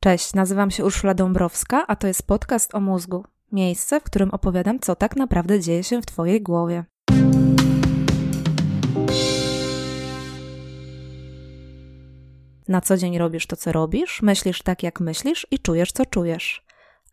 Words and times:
Cześć, 0.00 0.34
nazywam 0.34 0.70
się 0.70 0.84
Urszula 0.84 1.14
Dąbrowska, 1.14 1.86
a 1.86 1.96
to 1.96 2.06
jest 2.06 2.26
podcast 2.26 2.74
o 2.74 2.80
mózgu. 2.80 3.24
Miejsce, 3.52 4.00
w 4.00 4.04
którym 4.04 4.30
opowiadam, 4.30 4.80
co 4.80 4.96
tak 4.96 5.16
naprawdę 5.16 5.60
dzieje 5.60 5.84
się 5.84 6.02
w 6.02 6.06
Twojej 6.06 6.42
głowie. 6.42 6.84
Na 12.68 12.80
co 12.80 12.96
dzień 12.96 13.18
robisz 13.18 13.46
to, 13.46 13.56
co 13.56 13.72
robisz, 13.72 14.22
myślisz 14.22 14.62
tak, 14.62 14.82
jak 14.82 15.00
myślisz 15.00 15.46
i 15.50 15.58
czujesz, 15.58 15.92
co 15.92 16.06
czujesz. 16.06 16.64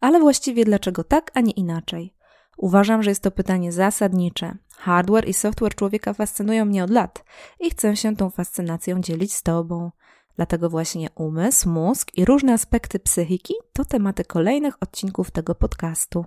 Ale 0.02 0.20
właściwie 0.20 0.66
dlaczego 0.66 1.04
tak, 1.04 1.32
a 1.34 1.42
nie 1.42 1.52
inaczej? 1.52 2.14
Uważam, 2.58 3.04
że 3.04 3.12
jest 3.12 3.24
to 3.24 3.32
pytanie 3.32 3.72
zasadnicze. 3.72 4.58
Hardware 4.78 5.28
i 5.28 5.34
software 5.34 5.76
człowieka 5.76 6.14
fascynują 6.14 6.66
mnie 6.66 6.84
od 6.84 6.90
lat 6.90 7.24
i 7.60 7.70
chcę 7.70 7.96
się 7.96 8.16
tą 8.16 8.30
fascynacją 8.30 9.02
dzielić 9.02 9.34
z 9.34 9.44
Tobą. 9.44 9.92
Dlatego 10.36 10.70
właśnie 10.70 11.10
umysł, 11.16 11.70
mózg 11.70 12.18
i 12.18 12.26
różne 12.26 12.54
aspekty 12.54 13.00
psychiki 13.00 13.54
to 13.74 13.86
tematy 13.86 14.26
kolejnych 14.26 14.84
odcinków 14.84 15.32
tego 15.32 15.56
podcastu. 15.56 16.26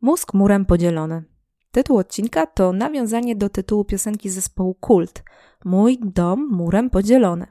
Mózg 0.00 0.34
murem 0.34 0.64
podzielony. 0.64 1.24
Tytuł 1.70 1.98
odcinka 1.98 2.46
to 2.46 2.72
nawiązanie 2.72 3.36
do 3.36 3.48
tytułu 3.48 3.84
piosenki 3.84 4.30
zespołu 4.30 4.74
Kult 4.74 5.22
Mój 5.64 5.98
dom 6.00 6.48
murem 6.50 6.90
podzielony. 6.90 7.46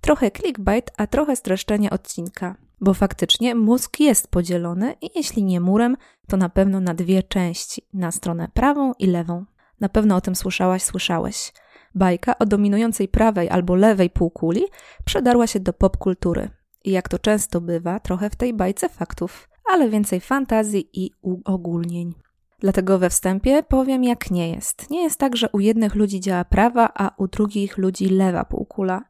Trochę 0.00 0.30
clickbait, 0.30 0.90
a 0.96 1.06
trochę 1.06 1.36
streszczenie 1.36 1.90
odcinka, 1.90 2.56
bo 2.80 2.94
faktycznie 2.94 3.54
mózg 3.54 4.00
jest 4.00 4.28
podzielony 4.28 4.94
i 5.00 5.10
jeśli 5.14 5.44
nie 5.44 5.60
murem, 5.60 5.96
to 6.28 6.36
na 6.36 6.48
pewno 6.48 6.80
na 6.80 6.94
dwie 6.94 7.22
części, 7.22 7.82
na 7.94 8.10
stronę 8.10 8.48
prawą 8.54 8.92
i 8.98 9.06
lewą. 9.06 9.44
Na 9.80 9.88
pewno 9.88 10.16
o 10.16 10.20
tym 10.20 10.34
słyszałaś, 10.34 10.82
słyszałeś. 10.82 11.52
Bajka 11.94 12.38
o 12.38 12.46
dominującej 12.46 13.08
prawej 13.08 13.50
albo 13.50 13.74
lewej 13.74 14.10
półkuli 14.10 14.62
przedarła 15.04 15.46
się 15.46 15.60
do 15.60 15.72
popkultury. 15.72 16.50
I 16.84 16.90
jak 16.90 17.08
to 17.08 17.18
często 17.18 17.60
bywa, 17.60 18.00
trochę 18.00 18.30
w 18.30 18.36
tej 18.36 18.54
bajce 18.54 18.88
faktów, 18.88 19.48
ale 19.72 19.88
więcej 19.88 20.20
fantazji 20.20 20.90
i 20.92 21.10
uogólnień. 21.22 22.14
Dlatego 22.58 22.98
we 22.98 23.10
wstępie 23.10 23.62
powiem, 23.62 24.04
jak 24.04 24.30
nie 24.30 24.50
jest. 24.50 24.90
Nie 24.90 25.02
jest 25.02 25.18
tak, 25.18 25.36
że 25.36 25.48
u 25.52 25.60
jednych 25.60 25.94
ludzi 25.94 26.20
działa 26.20 26.44
prawa, 26.44 26.90
a 26.94 27.10
u 27.16 27.28
drugich 27.28 27.78
ludzi 27.78 28.08
lewa 28.08 28.44
półkula. 28.44 29.02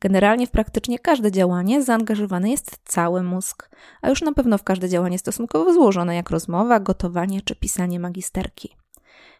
Generalnie 0.00 0.46
w 0.46 0.50
praktycznie 0.50 0.98
każde 0.98 1.32
działanie 1.32 1.82
zaangażowany 1.82 2.50
jest 2.50 2.78
cały 2.84 3.22
mózg, 3.22 3.70
a 4.02 4.08
już 4.08 4.22
na 4.22 4.32
pewno 4.32 4.58
w 4.58 4.62
każde 4.62 4.88
działanie 4.88 5.18
stosunkowo 5.18 5.72
złożone, 5.72 6.14
jak 6.14 6.30
rozmowa, 6.30 6.80
gotowanie 6.80 7.40
czy 7.42 7.56
pisanie 7.56 8.00
magisterki. 8.00 8.76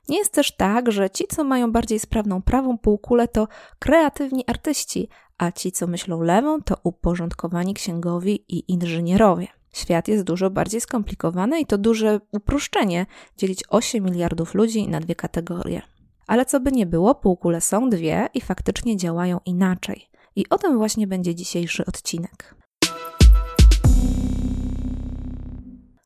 Nie 0.09 0.19
jest 0.19 0.33
też 0.33 0.57
tak, 0.57 0.93
że 0.93 1.11
ci, 1.11 1.25
co 1.29 1.45
mają 1.45 1.73
bardziej 1.73 1.99
sprawną 1.99 2.43
prawą 2.43 2.79
półkulę, 2.79 3.29
to 3.29 3.49
kreatywni 3.79 4.45
artyści, 4.47 5.09
a 5.39 5.53
ci, 5.53 5.73
co 5.73 5.87
myślą 5.87 6.23
lewą, 6.23 6.63
to 6.63 6.77
uporządkowani 6.83 7.75
księgowi 7.75 8.45
i 8.49 8.73
inżynierowie. 8.73 9.47
Świat 9.73 10.09
jest 10.09 10.25
dużo 10.25 10.51
bardziej 10.51 10.81
skomplikowany 10.81 11.61
i 11.61 11.67
to 11.67 11.79
duże 11.79 12.21
uproszczenie 12.33 13.07
dzielić 13.37 13.65
8 13.69 14.05
miliardów 14.05 14.55
ludzi 14.55 14.89
na 14.89 15.01
dwie 15.01 15.15
kategorie. 15.15 15.83
Ale 16.27 16.47
co 16.47 16.61
by 16.61 16.73
nie 16.73 16.87
było, 16.87 17.15
półkule 17.15 17.61
są 17.61 17.91
dwie 17.91 18.29
i 18.35 18.41
faktycznie 18.41 18.97
działają 18.97 19.41
inaczej. 19.45 20.09
I 20.37 20.49
o 20.49 20.59
tym 20.59 20.79
właśnie 20.79 21.07
będzie 21.07 21.35
dzisiejszy 21.35 21.85
odcinek. 21.87 22.55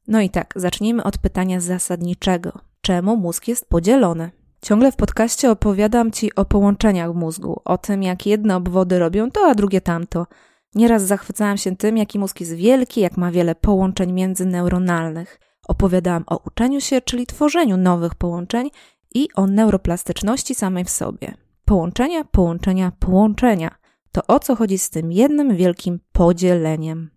No 0.09 0.21
i 0.21 0.31
tak, 0.31 0.55
zacznijmy 0.57 1.05
od 1.05 1.19
pytania 1.19 1.61
zasadniczego 1.61 2.53
czemu 2.87 3.17
mózg 3.17 3.49
jest 3.49 3.69
podzielony. 3.69 4.31
Ciągle 4.63 4.93
w 4.93 4.97
podcaście 4.97 5.51
opowiadam 5.51 6.11
Ci 6.11 6.35
o 6.35 6.45
połączeniach 6.45 7.15
mózgu, 7.15 7.61
o 7.65 7.79
tym, 7.79 8.03
jak 8.03 8.27
jedne 8.27 8.57
obwody 8.57 8.99
robią 8.99 9.31
to, 9.31 9.41
a 9.47 9.55
drugie 9.55 9.81
tamto. 9.81 10.27
Nieraz 10.75 11.03
zachwycałam 11.03 11.57
się 11.57 11.77
tym, 11.77 11.97
jaki 11.97 12.19
mózg 12.19 12.41
jest 12.41 12.55
wielki, 12.55 13.01
jak 13.01 13.17
ma 13.17 13.31
wiele 13.31 13.55
połączeń 13.55 14.13
międzyneuronalnych. 14.13 15.41
Opowiadałam 15.69 16.25
o 16.27 16.41
uczeniu 16.47 16.81
się, 16.81 17.01
czyli 17.01 17.27
tworzeniu 17.27 17.77
nowych 17.77 18.15
połączeń 18.15 18.71
i 19.15 19.29
o 19.35 19.47
neuroplastyczności 19.47 20.55
samej 20.55 20.85
w 20.85 20.91
sobie. 20.91 21.35
Połączenia, 21.65 22.25
połączenia, 22.25 22.93
połączenia. 22.99 23.71
To 24.13 24.27
o 24.27 24.39
co 24.39 24.57
chodzi 24.57 24.79
z 24.79 24.91
tym 24.91 25.13
jednym 25.13 25.57
wielkim 25.57 26.01
podzieleniem? 26.13 27.11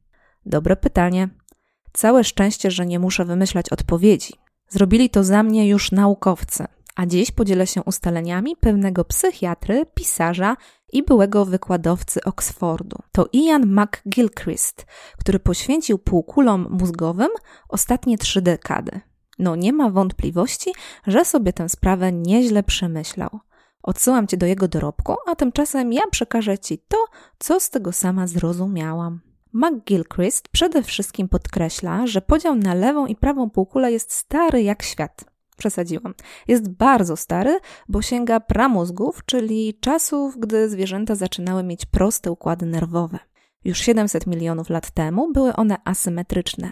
Dobre 0.45 0.75
pytanie. 0.75 1.29
Całe 1.93 2.23
szczęście, 2.23 2.71
że 2.71 2.85
nie 2.85 2.99
muszę 2.99 3.25
wymyślać 3.25 3.69
odpowiedzi. 3.69 4.33
Zrobili 4.69 5.09
to 5.09 5.23
za 5.23 5.43
mnie 5.43 5.67
już 5.67 5.91
naukowcy, 5.91 6.65
a 6.95 7.05
dziś 7.05 7.31
podzielę 7.31 7.67
się 7.67 7.83
ustaleniami 7.83 8.55
pewnego 8.55 9.05
psychiatry, 9.05 9.85
pisarza 9.93 10.57
i 10.93 11.03
byłego 11.03 11.45
wykładowcy 11.45 12.23
Oxfordu. 12.23 12.97
To 13.11 13.27
Ian 13.33 13.65
McGilchrist, 13.65 14.85
który 15.17 15.39
poświęcił 15.39 15.97
półkulom 15.97 16.67
mózgowym 16.79 17.29
ostatnie 17.69 18.17
trzy 18.17 18.41
dekady. 18.41 18.99
No 19.39 19.55
nie 19.55 19.73
ma 19.73 19.89
wątpliwości, 19.89 20.71
że 21.07 21.25
sobie 21.25 21.53
tę 21.53 21.69
sprawę 21.69 22.11
nieźle 22.11 22.63
przemyślał. 22.63 23.39
Odsyłam 23.83 24.27
cię 24.27 24.37
do 24.37 24.45
jego 24.45 24.67
dorobku, 24.67 25.15
a 25.27 25.35
tymczasem 25.35 25.93
ja 25.93 26.01
przekażę 26.11 26.57
ci 26.57 26.77
to, 26.87 26.97
co 27.39 27.59
z 27.59 27.69
tego 27.69 27.91
sama 27.91 28.27
zrozumiałam. 28.27 29.28
McGilchrist 29.53 30.47
przede 30.47 30.83
wszystkim 30.83 31.29
podkreśla, 31.29 32.07
że 32.07 32.21
podział 32.21 32.55
na 32.55 32.73
lewą 32.73 33.05
i 33.05 33.15
prawą 33.15 33.49
półkulę 33.49 33.91
jest 33.91 34.13
stary 34.13 34.63
jak 34.63 34.83
świat. 34.83 35.25
Przesadziłam. 35.57 36.13
Jest 36.47 36.69
bardzo 36.69 37.17
stary, 37.17 37.59
bo 37.89 38.01
sięga 38.01 38.39
pramózgów, 38.39 39.25
czyli 39.25 39.77
czasów, 39.79 40.37
gdy 40.39 40.69
zwierzęta 40.69 41.15
zaczynały 41.15 41.63
mieć 41.63 41.85
proste 41.85 42.31
układy 42.31 42.65
nerwowe. 42.65 43.19
Już 43.65 43.77
700 43.79 44.27
milionów 44.27 44.69
lat 44.69 44.91
temu 44.91 45.31
były 45.31 45.53
one 45.53 45.77
asymetryczne. 45.85 46.71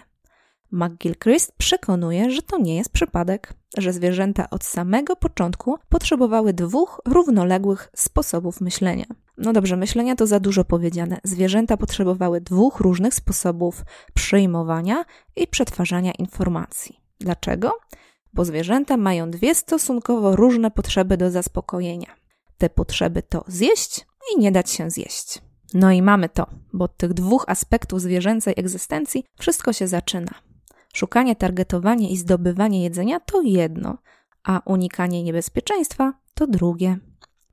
McGilchrist 0.72 1.52
przekonuje, 1.58 2.30
że 2.30 2.42
to 2.42 2.58
nie 2.58 2.76
jest 2.76 2.92
przypadek, 2.92 3.54
że 3.78 3.92
zwierzęta 3.92 4.50
od 4.50 4.64
samego 4.64 5.16
początku 5.16 5.78
potrzebowały 5.88 6.52
dwóch 6.52 7.00
równoległych 7.06 7.90
sposobów 7.96 8.60
myślenia. 8.60 9.04
No 9.38 9.52
dobrze, 9.52 9.76
myślenia 9.76 10.16
to 10.16 10.26
za 10.26 10.40
dużo 10.40 10.64
powiedziane. 10.64 11.20
Zwierzęta 11.24 11.76
potrzebowały 11.76 12.40
dwóch 12.40 12.80
różnych 12.80 13.14
sposobów 13.14 13.84
przyjmowania 14.14 15.04
i 15.36 15.46
przetwarzania 15.46 16.12
informacji. 16.12 17.00
Dlaczego? 17.20 17.78
Bo 18.32 18.44
zwierzęta 18.44 18.96
mają 18.96 19.30
dwie 19.30 19.54
stosunkowo 19.54 20.36
różne 20.36 20.70
potrzeby 20.70 21.16
do 21.16 21.30
zaspokojenia. 21.30 22.14
Te 22.58 22.70
potrzeby 22.70 23.22
to 23.22 23.44
zjeść 23.46 24.06
i 24.34 24.40
nie 24.40 24.52
dać 24.52 24.70
się 24.70 24.90
zjeść. 24.90 25.42
No 25.74 25.92
i 25.92 26.02
mamy 26.02 26.28
to, 26.28 26.46
bo 26.72 26.84
od 26.84 26.96
tych 26.96 27.14
dwóch 27.14 27.44
aspektów 27.46 28.00
zwierzęcej 28.00 28.54
egzystencji 28.56 29.24
wszystko 29.38 29.72
się 29.72 29.88
zaczyna. 29.88 30.47
Szukanie, 30.94 31.36
targetowanie 31.36 32.10
i 32.10 32.16
zdobywanie 32.16 32.82
jedzenia 32.82 33.20
to 33.20 33.42
jedno, 33.42 33.98
a 34.44 34.60
unikanie 34.64 35.22
niebezpieczeństwa 35.22 36.12
to 36.34 36.46
drugie. 36.46 36.98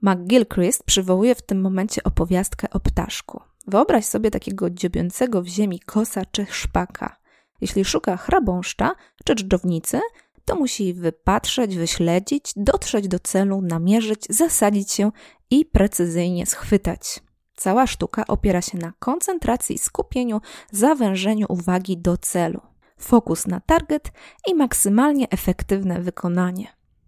McGilchrist 0.01 0.83
przywołuje 0.83 1.35
w 1.35 1.41
tym 1.41 1.61
momencie 1.61 2.03
opowiastkę 2.03 2.69
o 2.69 2.79
ptaszku. 2.79 3.41
Wyobraź 3.67 4.05
sobie 4.05 4.31
takiego 4.31 4.69
dziobiącego 4.69 5.41
w 5.41 5.47
ziemi 5.47 5.79
kosa 5.79 6.21
czy 6.31 6.45
szpaka. 6.49 7.17
Jeśli 7.61 7.85
szuka 7.85 8.17
chrabąszcza 8.17 8.95
czy 9.25 9.35
dżdżownicy, 9.35 9.99
to 10.45 10.55
musi 10.55 10.93
wypatrzeć, 10.93 11.77
wyśledzić, 11.77 12.51
dotrzeć 12.55 13.07
do 13.07 13.19
celu, 13.19 13.61
namierzyć, 13.61 14.25
zasadzić 14.29 14.91
się 14.91 15.11
i 15.49 15.65
precyzyjnie 15.65 16.45
schwytać. 16.45 17.19
Cała 17.55 17.87
sztuka 17.87 18.27
opiera 18.27 18.61
się 18.61 18.77
na 18.77 18.93
koncentracji, 18.99 19.77
skupieniu, 19.77 20.41
zawężeniu 20.71 21.45
uwagi 21.49 21.97
do 21.97 22.17
celu 22.17 22.61
fokus 22.99 23.47
na 23.47 23.59
target 23.59 24.11
i 24.47 24.55
maksymalnie 24.55 25.29
efektywne 25.29 26.01
wykonanie. 26.01 26.67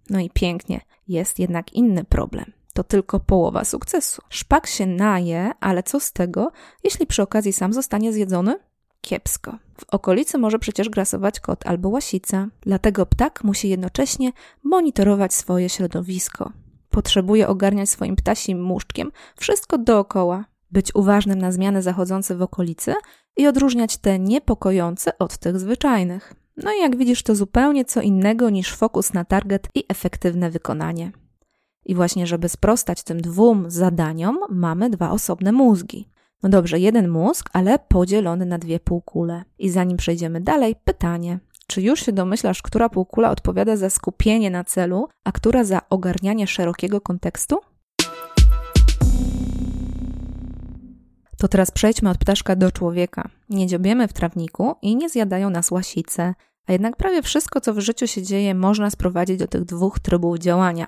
No 0.10 0.20
i 0.20 0.30
pięknie, 0.30 0.82
jest 1.08 1.40
jednak 1.40 1.74
inny 1.74 2.04
problem. 2.04 2.52
To 2.74 2.84
tylko 2.84 3.20
połowa 3.20 3.64
sukcesu. 3.64 4.22
Szpak 4.30 4.68
się 4.68 4.86
naje, 4.86 5.52
ale 5.60 5.84
co 5.84 6.00
z 6.00 6.12
tego, 6.12 6.52
jeśli 6.84 7.08
przy 7.08 7.22
okazji 7.22 7.54
sam 7.54 7.74
zostanie 7.74 8.14
zjedzony? 8.14 8.60
Kiepsko. 9.02 9.58
W 9.78 9.84
okolicy 9.92 10.38
może 10.38 10.60
przecież 10.60 10.90
grasować 10.90 11.40
kot 11.40 11.68
albo 11.68 11.90
łasica, 11.90 12.48
dlatego 12.62 13.06
ptak 13.06 13.44
musi 13.44 13.70
jednocześnie 13.70 14.32
monitorować 14.64 15.34
swoje 15.34 15.70
środowisko. 15.70 16.52
Potrzebuje 16.90 17.48
ogarniać 17.48 17.90
swoim 17.90 18.16
ptasim 18.16 18.62
muszczkiem 18.62 19.12
wszystko 19.36 19.78
dookoła, 19.78 20.46
być 20.72 20.96
uważnym 20.96 21.40
na 21.40 21.52
zmiany 21.52 21.82
zachodzące 21.82 22.36
w 22.36 22.42
okolicy 22.42 22.94
i 23.38 23.48
odróżniać 23.48 23.98
te 23.98 24.20
niepokojące 24.20 25.18
od 25.18 25.38
tych 25.38 25.60
zwyczajnych. 25.60 26.34
No 26.58 26.72
i 26.74 26.82
jak 26.82 26.98
widzisz, 26.98 27.24
to 27.24 27.36
zupełnie 27.36 27.86
co 27.86 28.02
innego 28.02 28.50
niż 28.50 28.76
fokus 28.76 29.14
na 29.14 29.26
target 29.26 29.68
i 29.76 29.84
efektywne 29.90 30.50
wykonanie. 30.50 31.12
I 31.86 31.96
właśnie, 31.96 32.28
żeby 32.28 32.50
sprostać 32.50 33.04
tym 33.04 33.22
dwóm 33.22 33.66
zadaniom, 33.68 34.40
mamy 34.50 34.90
dwa 34.90 35.12
osobne 35.12 35.52
mózgi. 35.52 36.10
No 36.44 36.50
dobrze, 36.50 36.80
jeden 36.80 37.10
mózg, 37.10 37.50
ale 37.54 37.80
podzielony 37.80 38.46
na 38.46 38.58
dwie 38.58 38.80
półkule. 38.80 39.44
I 39.60 39.70
zanim 39.70 39.98
przejdziemy 39.98 40.42
dalej, 40.42 40.76
pytanie. 40.84 41.40
Czy 41.68 41.82
już 41.82 42.06
się 42.06 42.12
domyślasz, 42.12 42.62
która 42.62 42.90
półkula 42.90 43.32
odpowiada 43.32 43.76
za 43.76 43.90
skupienie 43.90 44.52
na 44.52 44.64
celu, 44.64 45.08
a 45.24 45.32
która 45.32 45.64
za 45.64 45.82
ogarnianie 45.90 46.48
szerokiego 46.48 47.02
kontekstu? 47.02 47.60
To 51.38 51.48
teraz 51.48 51.72
przejdźmy 51.72 52.10
od 52.10 52.18
ptaszka 52.18 52.56
do 52.56 52.72
człowieka. 52.72 53.30
Nie 53.50 53.68
dziobiemy 53.68 54.08
w 54.08 54.14
trawniku 54.14 54.76
i 54.82 54.96
nie 54.96 55.10
zjadają 55.10 55.50
nas 55.50 55.72
łasice, 55.72 56.34
a 56.68 56.72
jednak 56.72 56.96
prawie 56.96 57.22
wszystko, 57.22 57.62
co 57.62 57.74
w 57.74 57.80
życiu 57.80 58.08
się 58.08 58.24
dzieje, 58.24 58.56
można 58.56 58.90
sprowadzić 58.90 59.40
do 59.40 59.48
tych 59.48 59.64
dwóch 59.64 60.00
trybów 60.00 60.38
działania. 60.38 60.88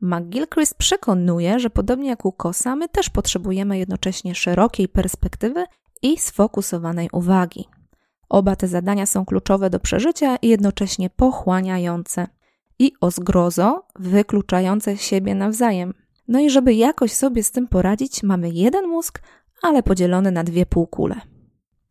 McGilchrist 0.00 0.74
przekonuje, 0.74 1.58
że 1.58 1.70
podobnie 1.70 2.08
jak 2.08 2.24
u 2.24 2.32
kosa, 2.32 2.76
my 2.76 2.88
też 2.88 3.10
potrzebujemy 3.10 3.78
jednocześnie 3.78 4.34
szerokiej 4.34 4.88
perspektywy 4.88 5.64
i 6.02 6.18
sfokusowanej 6.18 7.08
uwagi. 7.12 7.68
Oba 8.28 8.56
te 8.56 8.68
zadania 8.68 9.06
są 9.06 9.24
kluczowe 9.24 9.70
do 9.70 9.80
przeżycia 9.80 10.36
i 10.36 10.48
jednocześnie 10.48 11.10
pochłaniające 11.10 12.26
i 12.78 12.92
o 13.00 13.10
zgrozo 13.10 13.86
wykluczające 13.98 14.96
siebie 14.96 15.34
nawzajem. 15.34 15.94
No 16.28 16.40
i 16.40 16.50
żeby 16.50 16.74
jakoś 16.74 17.12
sobie 17.12 17.42
z 17.42 17.50
tym 17.50 17.68
poradzić, 17.68 18.22
mamy 18.22 18.50
jeden 18.50 18.88
mózg, 18.88 19.22
ale 19.66 19.82
podzielony 19.82 20.30
na 20.30 20.44
dwie 20.44 20.66
półkule. 20.66 21.20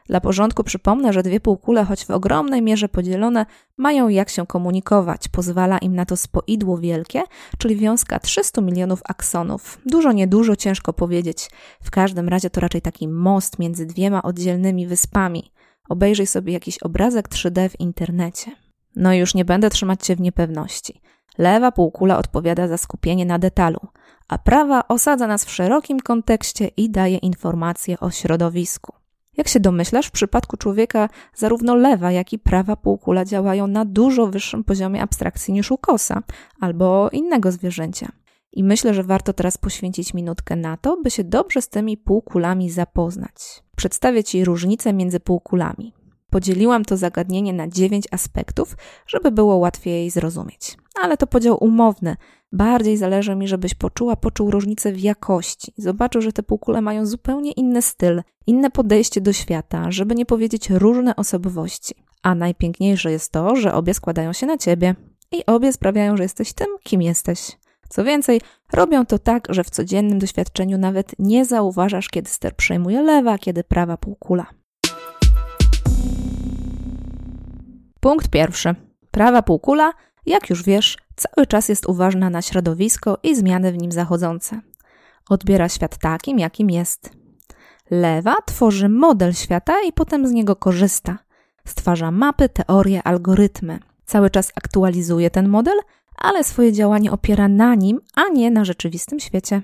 Dla 0.07 0.21
porządku 0.21 0.63
przypomnę, 0.63 1.13
że 1.13 1.23
dwie 1.23 1.39
półkule, 1.39 1.85
choć 1.85 2.05
w 2.05 2.11
ogromnej 2.11 2.61
mierze 2.61 2.89
podzielone, 2.89 3.45
mają 3.77 4.07
jak 4.07 4.29
się 4.29 4.47
komunikować. 4.47 5.27
Pozwala 5.27 5.77
im 5.77 5.95
na 5.95 6.05
to 6.05 6.17
spoidło 6.17 6.77
wielkie, 6.77 7.23
czyli 7.57 7.75
wiązka 7.75 8.19
300 8.19 8.61
milionów 8.61 9.01
aksonów. 9.05 9.79
Dużo, 9.85 10.11
niedużo, 10.11 10.55
ciężko 10.55 10.93
powiedzieć. 10.93 11.49
W 11.83 11.91
każdym 11.91 12.29
razie 12.29 12.49
to 12.49 12.61
raczej 12.61 12.81
taki 12.81 13.07
most 13.07 13.59
między 13.59 13.85
dwiema 13.85 14.23
oddzielnymi 14.23 14.87
wyspami. 14.87 15.51
Obejrzyj 15.89 16.27
sobie 16.27 16.53
jakiś 16.53 16.77
obrazek 16.77 17.29
3D 17.29 17.69
w 17.69 17.79
internecie. 17.79 18.51
No 18.95 19.13
już 19.13 19.35
nie 19.35 19.45
będę 19.45 19.69
trzymać 19.69 20.05
się 20.05 20.15
w 20.15 20.21
niepewności. 20.21 21.01
Lewa 21.37 21.71
półkula 21.71 22.17
odpowiada 22.17 22.67
za 22.67 22.77
skupienie 22.77 23.25
na 23.25 23.39
detalu, 23.39 23.79
a 24.27 24.37
prawa 24.37 24.87
osadza 24.87 25.27
nas 25.27 25.45
w 25.45 25.51
szerokim 25.51 25.99
kontekście 25.99 26.67
i 26.67 26.89
daje 26.89 27.17
informacje 27.17 27.99
o 27.99 28.11
środowisku. 28.11 28.93
Jak 29.37 29.47
się 29.47 29.59
domyślasz, 29.59 30.07
w 30.07 30.11
przypadku 30.11 30.57
człowieka 30.57 31.09
zarówno 31.33 31.75
lewa, 31.75 32.11
jak 32.11 32.33
i 32.33 32.39
prawa 32.39 32.75
półkula 32.75 33.25
działają 33.25 33.67
na 33.67 33.85
dużo 33.85 34.27
wyższym 34.27 34.63
poziomie 34.63 35.01
abstrakcji 35.01 35.53
niż 35.53 35.71
u 35.71 35.77
kosa 35.77 36.23
albo 36.59 37.09
innego 37.09 37.51
zwierzęcia. 37.51 38.11
I 38.51 38.63
myślę, 38.63 38.93
że 38.93 39.03
warto 39.03 39.33
teraz 39.33 39.57
poświęcić 39.57 40.13
minutkę 40.13 40.55
na 40.55 40.77
to, 40.77 40.97
by 41.03 41.11
się 41.11 41.23
dobrze 41.23 41.61
z 41.61 41.69
tymi 41.69 41.97
półkulami 41.97 42.69
zapoznać. 42.69 43.63
Przedstawię 43.75 44.23
Ci 44.23 44.45
różnicę 44.45 44.93
między 44.93 45.19
półkulami. 45.19 45.93
Podzieliłam 46.35 46.85
to 46.85 46.97
zagadnienie 46.97 47.53
na 47.53 47.67
dziewięć 47.67 48.05
aspektów, 48.11 48.77
żeby 49.07 49.31
było 49.31 49.55
łatwiej 49.55 50.09
zrozumieć. 50.09 50.77
Ale 51.01 51.17
to 51.17 51.27
podział 51.27 51.63
umowny. 51.63 52.15
Bardziej 52.51 52.97
zależy 52.97 53.35
mi, 53.35 53.47
żebyś 53.47 53.73
poczuła, 53.73 54.15
poczuł 54.15 54.51
różnicę 54.51 54.91
w 54.91 54.99
jakości. 54.99 55.73
Zobaczył, 55.77 56.21
że 56.21 56.33
te 56.33 56.43
półkule 56.43 56.81
mają 56.81 57.05
zupełnie 57.05 57.51
inny 57.51 57.81
styl, 57.81 58.21
inne 58.47 58.71
podejście 58.71 59.21
do 59.21 59.33
świata, 59.33 59.91
żeby 59.91 60.15
nie 60.15 60.25
powiedzieć 60.25 60.69
różne 60.69 61.15
osobowości. 61.15 61.95
A 62.23 62.35
najpiękniejsze 62.35 63.11
jest 63.11 63.31
to, 63.31 63.55
że 63.55 63.73
obie 63.73 63.93
składają 63.93 64.33
się 64.33 64.45
na 64.45 64.57
ciebie 64.57 64.95
i 65.31 65.45
obie 65.45 65.73
sprawiają, 65.73 66.17
że 66.17 66.23
jesteś 66.23 66.53
tym, 66.53 66.67
kim 66.83 67.01
jesteś. 67.01 67.57
Co 67.89 68.03
więcej, 68.03 68.41
robią 68.73 69.05
to 69.05 69.19
tak, 69.19 69.47
że 69.49 69.63
w 69.63 69.69
codziennym 69.69 70.19
doświadczeniu 70.19 70.77
nawet 70.77 71.11
nie 71.19 71.45
zauważasz, 71.45 72.09
kiedy 72.09 72.29
ster 72.29 72.55
przejmuje 72.55 73.01
lewa, 73.01 73.37
kiedy 73.37 73.63
prawa 73.63 73.97
półkula. 73.97 74.45
Punkt 78.05 78.29
pierwszy. 78.29 78.75
Prawa 79.11 79.41
półkula, 79.41 79.93
jak 80.25 80.49
już 80.49 80.63
wiesz, 80.63 80.97
cały 81.15 81.47
czas 81.47 81.69
jest 81.69 81.85
uważna 81.89 82.29
na 82.29 82.41
środowisko 82.41 83.17
i 83.23 83.35
zmiany 83.35 83.71
w 83.71 83.77
nim 83.77 83.91
zachodzące. 83.91 84.61
Odbiera 85.29 85.69
świat 85.69 85.97
takim, 85.97 86.39
jakim 86.39 86.69
jest. 86.69 87.09
Lewa 87.91 88.35
tworzy 88.45 88.89
model 88.89 89.33
świata 89.33 89.73
i 89.87 89.93
potem 89.93 90.27
z 90.27 90.31
niego 90.31 90.55
korzysta. 90.55 91.17
Stwarza 91.67 92.11
mapy, 92.11 92.49
teorie, 92.49 93.03
algorytmy. 93.03 93.79
Cały 94.05 94.29
czas 94.29 94.51
aktualizuje 94.55 95.29
ten 95.29 95.49
model, 95.49 95.79
ale 96.17 96.43
swoje 96.43 96.73
działanie 96.73 97.11
opiera 97.11 97.47
na 97.47 97.75
nim, 97.75 97.99
a 98.15 98.29
nie 98.33 98.51
na 98.51 98.65
rzeczywistym 98.65 99.19
świecie. 99.19 99.61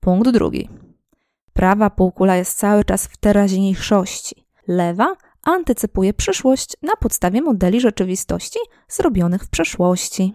Punkt 0.00 0.30
drugi. 0.30 0.68
Prawa 1.52 1.90
półkula 1.90 2.36
jest 2.36 2.58
cały 2.58 2.84
czas 2.84 3.06
w 3.06 3.16
teraźniejszości. 3.16 4.46
Lewa 4.68 5.16
antycypuje 5.46 6.14
przyszłość 6.14 6.76
na 6.82 6.92
podstawie 7.00 7.42
modeli 7.42 7.80
rzeczywistości 7.80 8.58
zrobionych 8.88 9.42
w 9.42 9.48
przeszłości. 9.48 10.34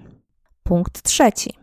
Punkt 0.63 1.01
trzeci. 1.01 1.53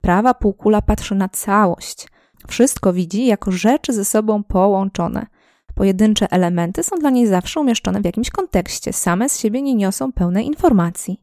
Prawa 0.00 0.34
półkula 0.34 0.82
patrzy 0.82 1.14
na 1.14 1.28
całość. 1.28 2.08
Wszystko 2.48 2.92
widzi 2.92 3.26
jako 3.26 3.52
rzeczy 3.52 3.92
ze 3.92 4.04
sobą 4.04 4.44
połączone. 4.44 5.26
Pojedyncze 5.74 6.30
elementy 6.30 6.82
są 6.82 6.96
dla 6.96 7.10
niej 7.10 7.26
zawsze 7.26 7.60
umieszczone 7.60 8.00
w 8.00 8.04
jakimś 8.04 8.30
kontekście, 8.30 8.92
same 8.92 9.28
z 9.28 9.38
siebie 9.38 9.62
nie 9.62 9.74
niosą 9.74 10.12
pełnej 10.12 10.46
informacji. 10.46 11.20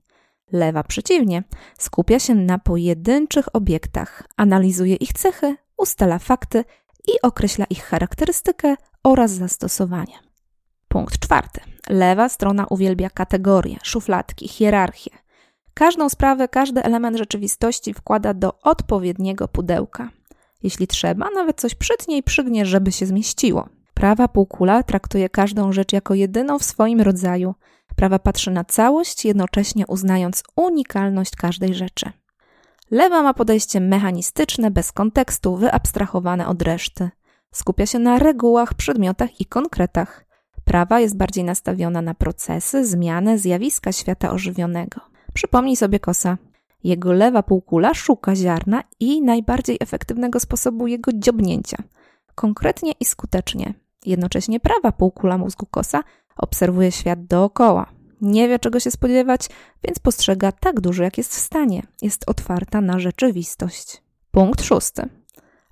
Lewa 0.51 0.83
przeciwnie, 0.83 1.44
skupia 1.77 2.19
się 2.19 2.35
na 2.35 2.59
pojedynczych 2.59 3.56
obiektach, 3.56 4.24
analizuje 4.38 4.95
ich 4.95 5.13
cechy, 5.13 5.56
ustala 5.77 6.19
fakty 6.19 6.63
i 7.07 7.12
określa 7.21 7.65
ich 7.69 7.83
charakterystykę 7.83 8.75
oraz 9.03 9.31
zastosowanie. 9.31 10.19
Punkt 10.88 11.19
czwarty. 11.19 11.73
Lewa 11.89 12.30
strona 12.30 12.65
uwielbia 12.69 13.09
kategorie, 13.09 13.77
szufladki, 13.83 14.47
hierarchię. 14.47 15.12
Każdą 15.74 16.09
sprawę, 16.09 16.47
każdy 16.47 16.83
element 16.83 17.18
rzeczywistości 17.18 17.94
wkłada 17.94 18.33
do 18.33 18.59
odpowiedniego 18.62 19.47
pudełka. 19.47 20.09
Jeśli 20.63 20.88
trzeba, 20.88 21.30
nawet 21.35 21.62
coś 21.62 21.75
przytnie 21.75 22.18
i 22.18 22.24
przygnie, 22.24 22.65
żeby 22.65 22.91
się 22.91 23.06
zmieściło. 23.06 23.69
Prawa 23.94 24.27
półkula 24.27 24.83
traktuje 24.83 25.30
każdą 25.30 25.71
rzecz 25.71 25.94
jako 25.94 26.13
jedyną 26.13 26.59
w 26.59 26.63
swoim 26.63 27.01
rodzaju. 27.01 27.56
Prawa 27.95 28.19
patrzy 28.19 28.51
na 28.51 28.63
całość, 28.63 29.25
jednocześnie 29.25 29.88
uznając 29.88 30.44
unikalność 30.56 31.35
każdej 31.35 31.74
rzeczy. 31.74 32.12
Lewa 32.91 33.24
ma 33.24 33.33
podejście 33.33 33.80
mechanistyczne, 33.80 34.71
bez 34.71 34.91
kontekstu, 34.91 35.56
wyabstrahowane 35.56 36.47
od 36.47 36.62
reszty. 36.62 37.09
Skupia 37.51 37.85
się 37.85 38.00
na 38.00 38.19
regułach, 38.19 38.74
przedmiotach 38.74 39.41
i 39.41 39.45
konkretach. 39.45 40.25
Prawa 40.65 41.00
jest 41.00 41.18
bardziej 41.18 41.44
nastawiona 41.44 42.01
na 42.01 42.13
procesy, 42.13 42.86
zmiany, 42.86 43.39
zjawiska 43.39 43.92
świata 43.92 44.31
ożywionego. 44.31 45.01
Przypomnij 45.33 45.75
sobie 45.75 46.00
kosa. 46.00 46.38
Jego 46.83 47.13
lewa 47.13 47.44
półkula 47.44 47.94
szuka 47.94 48.36
ziarna 48.36 48.83
i 49.00 49.21
najbardziej 49.21 49.77
efektywnego 49.80 50.39
sposobu 50.39 50.88
jego 50.88 51.12
dziobnięcia. 51.13 51.77
Konkretnie 52.36 52.92
i 53.00 53.06
skutecznie. 53.06 53.74
Jednocześnie 54.06 54.60
prawa 54.60 54.92
półkula 54.92 55.38
mózgu 55.38 55.66
kosa 55.66 56.04
obserwuje 56.38 56.92
świat 56.92 57.26
dookoła. 57.26 57.90
Nie 58.21 58.49
wie 58.49 58.59
czego 58.59 58.80
się 58.80 58.92
spodziewać, 58.92 59.49
więc 59.83 59.99
postrzega 59.99 60.52
tak 60.52 60.81
dużo, 60.81 61.04
jak 61.04 61.18
jest 61.18 61.31
w 61.31 61.40
stanie. 61.40 61.83
Jest 62.02 62.30
otwarta 62.30 62.81
na 62.81 62.99
rzeczywistość. 62.99 64.04
Punkt 64.31 64.64
szósty. 64.64 65.09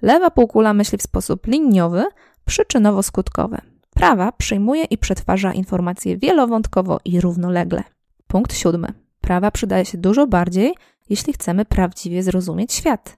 Lewa 0.01 0.31
półkula 0.31 0.73
myśli 0.73 0.97
w 0.97 1.01
sposób 1.01 1.47
liniowy, 1.47 2.05
przyczynowo-skutkowy. 2.49 3.70
Prawa 3.95 4.31
przyjmuje 4.31 4.83
i 4.83 4.97
przetwarza 4.97 5.53
informacje 5.53 6.17
wielowątkowo 6.17 6.99
i 7.05 7.21
równolegle. 7.21 7.83
Punkt 8.27 8.53
siódmy. 8.53 8.93
Prawa 9.21 9.51
przydaje 9.51 9.85
się 9.85 9.97
dużo 9.97 10.27
bardziej, 10.27 10.73
jeśli 11.09 11.33
chcemy 11.33 11.65
prawdziwie 11.65 12.23
zrozumieć 12.23 12.73
świat. 12.73 13.17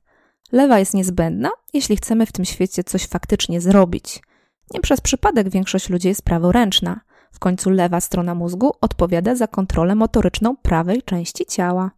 Lewa 0.51 0.80
jest 0.80 0.94
niezbędna, 0.94 1.50
jeśli 1.74 1.98
chcemy 1.98 2.25
w 2.25 2.32
tym 2.32 2.46
świecie 2.46 2.84
coś 2.84 3.08
faktycznie 3.08 3.62
zrobić. 3.62 4.22
Nie 4.74 4.82
przez 4.82 5.01
przypadek 5.01 5.50
większość 5.50 5.89
ludzi 5.89 6.08
jest 6.08 6.22
praworęczna. 6.22 7.01
W 7.32 7.39
końcu 7.39 7.70
lewa 7.70 8.01
strona 8.01 8.36
mózgu 8.36 8.72
odpowiada 8.82 9.36
za 9.36 9.48
kontrolę 9.48 9.96
motoryczną 9.96 10.58
prawej 10.58 11.01
części 11.01 11.46
ciała. 11.46 11.92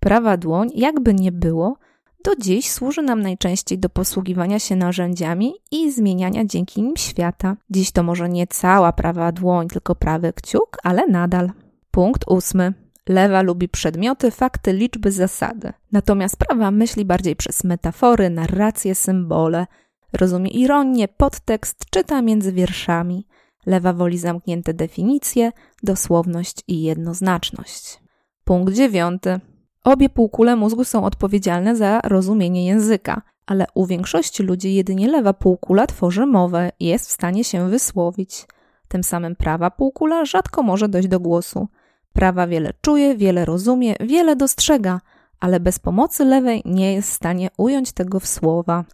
Prawa 0.00 0.36
dłoń, 0.36 0.70
jakby 0.74 1.14
nie 1.14 1.32
było, 1.32 1.76
do 2.24 2.36
dziś 2.36 2.70
służy 2.70 3.02
nam 3.02 3.22
najczęściej 3.22 3.78
do 3.78 3.88
posługiwania 3.88 4.58
się 4.58 4.76
narzędziami 4.76 5.54
i 5.70 5.92
zmieniania 5.92 6.44
dzięki 6.44 6.82
nim 6.82 6.96
świata. 6.96 7.56
Dziś 7.70 7.90
to 7.90 8.02
może 8.02 8.28
nie 8.28 8.46
cała 8.46 8.92
prawa 8.92 9.32
dłoń, 9.32 9.68
tylko 9.68 9.94
prawy 9.94 10.32
kciuk, 10.32 10.78
ale 10.82 11.06
nadal. 11.06 11.50
Punkt 11.90 12.24
ósmy. 12.28 12.74
Lewa 13.08 13.42
lubi 13.42 13.68
przedmioty, 13.68 14.30
fakty, 14.30 14.72
liczby, 14.72 15.12
zasady. 15.12 15.72
Natomiast 15.92 16.36
prawa 16.36 16.70
myśli 16.70 17.04
bardziej 17.04 17.36
przez 17.36 17.64
metafory, 17.64 18.30
narracje, 18.30 18.94
symbole. 18.94 19.66
Rozumie 20.12 20.50
ironię, 20.50 21.08
podtekst, 21.08 21.84
czyta 21.90 22.22
między 22.22 22.52
wierszami. 22.52 23.26
Lewa 23.66 23.92
woli 23.92 24.18
zamknięte 24.18 24.74
definicje, 24.74 25.52
dosłowność 25.82 26.56
i 26.68 26.82
jednoznaczność. 26.82 28.00
Punkt 28.44 28.74
dziewiąty. 28.74 29.40
Obie 29.84 30.08
półkule 30.08 30.56
mózgu 30.56 30.84
są 30.84 31.04
odpowiedzialne 31.04 31.76
za 31.76 32.00
rozumienie 32.00 32.66
języka, 32.66 33.22
ale 33.46 33.66
u 33.74 33.86
większości 33.86 34.42
ludzi 34.42 34.74
jedynie 34.74 35.08
lewa 35.08 35.32
półkula 35.32 35.86
tworzy 35.86 36.26
mowę 36.26 36.72
i 36.80 36.86
jest 36.86 37.08
w 37.08 37.12
stanie 37.12 37.44
się 37.44 37.68
wysłowić. 37.68 38.46
Tym 38.88 39.04
samym 39.04 39.36
prawa 39.36 39.70
półkula 39.70 40.24
rzadko 40.24 40.62
może 40.62 40.88
dojść 40.88 41.08
do 41.08 41.20
głosu. 41.20 41.68
Prawa 42.12 42.46
wiele 42.46 42.72
czuje, 42.80 43.16
wiele 43.16 43.44
rozumie, 43.44 43.94
wiele 44.00 44.36
dostrzega, 44.36 45.00
ale 45.40 45.60
bez 45.60 45.78
pomocy 45.78 46.24
lewej 46.24 46.62
nie 46.64 46.94
jest 46.94 47.10
w 47.10 47.14
stanie 47.14 47.48
ująć 47.56 47.92
tego 47.92 48.20
w 48.20 48.26
słowa. 48.26 48.84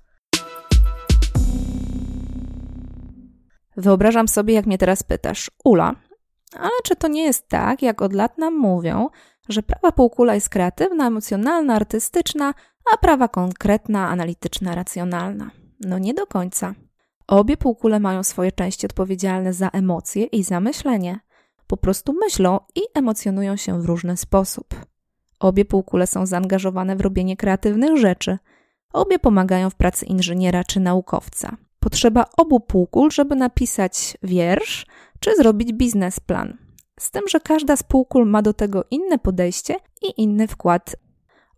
Wyobrażam 3.76 4.28
sobie, 4.28 4.54
jak 4.54 4.66
mnie 4.66 4.78
teraz 4.78 5.02
pytasz, 5.02 5.50
Ula, 5.64 5.94
ale 6.58 6.70
czy 6.84 6.96
to 6.96 7.08
nie 7.08 7.22
jest 7.22 7.48
tak, 7.48 7.82
jak 7.82 8.02
od 8.02 8.12
lat 8.12 8.38
nam 8.38 8.58
mówią, 8.58 9.08
że 9.50 9.62
prawa 9.62 9.92
półkula 9.92 10.34
jest 10.34 10.48
kreatywna, 10.48 11.06
emocjonalna, 11.06 11.74
artystyczna, 11.74 12.54
a 12.94 12.96
prawa 12.96 13.28
konkretna, 13.28 14.08
analityczna, 14.08 14.74
racjonalna? 14.74 15.50
No 15.80 15.98
nie 15.98 16.14
do 16.14 16.26
końca. 16.26 16.74
Obie 17.26 17.56
półkule 17.56 18.00
mają 18.00 18.22
swoje 18.22 18.52
części 18.52 18.86
odpowiedzialne 18.86 19.52
za 19.52 19.68
emocje 19.68 20.24
i 20.24 20.42
za 20.42 20.60
myślenie. 20.60 21.20
Po 21.66 21.76
prostu 21.76 22.12
myślą 22.12 22.60
i 22.74 22.80
emocjonują 22.94 23.56
się 23.56 23.82
w 23.82 23.84
różny 23.84 24.16
sposób. 24.16 24.74
Obie 25.40 25.64
półkule 25.64 26.06
są 26.06 26.26
zaangażowane 26.26 26.96
w 26.96 27.00
robienie 27.00 27.36
kreatywnych 27.36 27.96
rzeczy. 27.96 28.38
Obie 28.92 29.18
pomagają 29.18 29.70
w 29.70 29.74
pracy 29.74 30.06
inżyniera 30.06 30.64
czy 30.64 30.80
naukowca. 30.80 31.56
Potrzeba 31.80 32.24
obu 32.36 32.60
półkul, 32.60 33.10
żeby 33.10 33.36
napisać 33.36 34.16
wiersz 34.22 34.86
czy 35.20 35.36
zrobić 35.36 35.72
biznesplan. 35.72 36.58
Z 37.00 37.10
tym, 37.10 37.22
że 37.28 37.40
każda 37.40 37.76
z 37.76 37.82
półkul 37.82 38.26
ma 38.26 38.42
do 38.42 38.52
tego 38.52 38.84
inne 38.90 39.18
podejście 39.18 39.76
i 40.02 40.22
inny 40.22 40.48
wkład. 40.48 40.96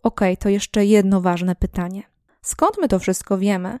Ok, 0.03 0.21
to 0.39 0.49
jeszcze 0.49 0.85
jedno 0.85 1.21
ważne 1.21 1.55
pytanie. 1.55 2.03
Skąd 2.41 2.77
my 2.81 2.87
to 2.87 2.99
wszystko 2.99 3.37
wiemy? 3.37 3.79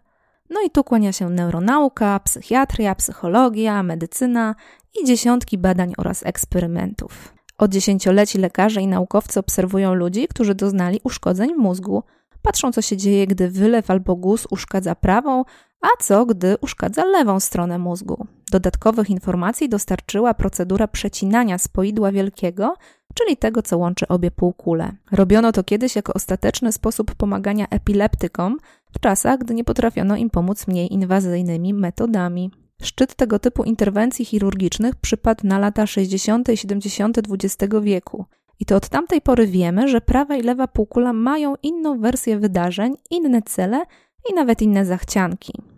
No 0.49 0.61
i 0.61 0.69
tu 0.69 0.83
kłania 0.83 1.11
się 1.11 1.29
neuronauka, 1.29 2.19
psychiatria, 2.19 2.95
psychologia, 2.95 3.83
medycyna 3.83 4.55
i 5.01 5.05
dziesiątki 5.05 5.57
badań 5.57 5.93
oraz 5.97 6.25
eksperymentów. 6.25 7.33
Od 7.57 7.71
dziesięcioleci 7.71 8.37
lekarze 8.37 8.81
i 8.81 8.87
naukowcy 8.87 9.39
obserwują 9.39 9.93
ludzi, 9.93 10.27
którzy 10.27 10.55
doznali 10.55 10.99
uszkodzeń 11.03 11.53
w 11.55 11.57
mózgu. 11.57 12.03
Patrzą, 12.41 12.71
co 12.71 12.81
się 12.81 12.97
dzieje, 12.97 13.27
gdy 13.27 13.49
wylew 13.49 13.91
albo 13.91 14.15
guz 14.15 14.47
uszkadza 14.49 14.95
prawą, 14.95 15.43
a 15.83 16.03
co, 16.03 16.25
gdy 16.25 16.57
uszkadza 16.61 17.05
lewą 17.05 17.39
stronę 17.39 17.79
mózgu. 17.79 18.27
Dodatkowych 18.51 19.09
informacji 19.09 19.69
dostarczyła 19.69 20.33
procedura 20.33 20.87
przecinania 20.87 21.57
spoidła 21.57 22.11
wielkiego, 22.11 22.75
czyli 23.13 23.37
tego, 23.37 23.61
co 23.61 23.77
łączy 23.77 24.07
obie 24.07 24.31
półkule. 24.31 24.91
Robiono 25.11 25.51
to 25.51 25.63
kiedyś 25.63 25.95
jako 25.95 26.13
ostateczny 26.13 26.71
sposób 26.71 27.15
pomagania 27.15 27.67
epileptykom 27.69 28.57
w 28.95 28.99
czasach, 28.99 29.39
gdy 29.39 29.53
nie 29.53 29.63
potrafiono 29.63 30.15
im 30.15 30.29
pomóc 30.29 30.67
mniej 30.67 30.93
inwazyjnymi 30.93 31.73
metodami. 31.73 32.51
Szczyt 32.81 33.15
tego 33.15 33.39
typu 33.39 33.63
interwencji 33.63 34.25
chirurgicznych 34.25 34.95
przypadł 34.95 35.47
na 35.47 35.59
lata 35.59 35.87
60. 35.87 36.49
i 36.49 36.57
70. 36.57 37.17
XX 37.17 37.73
wieku. 37.81 38.25
I 38.59 38.65
to 38.65 38.75
od 38.75 38.89
tamtej 38.89 39.21
pory 39.21 39.47
wiemy, 39.47 39.87
że 39.87 40.01
prawa 40.01 40.35
i 40.35 40.41
lewa 40.41 40.67
półkula 40.67 41.13
mają 41.13 41.55
inną 41.63 41.99
wersję 41.99 42.39
wydarzeń, 42.39 42.95
inne 43.09 43.41
cele 43.41 43.85
i 44.31 44.33
nawet 44.33 44.61
inne 44.61 44.85
zachcianki. 44.85 45.72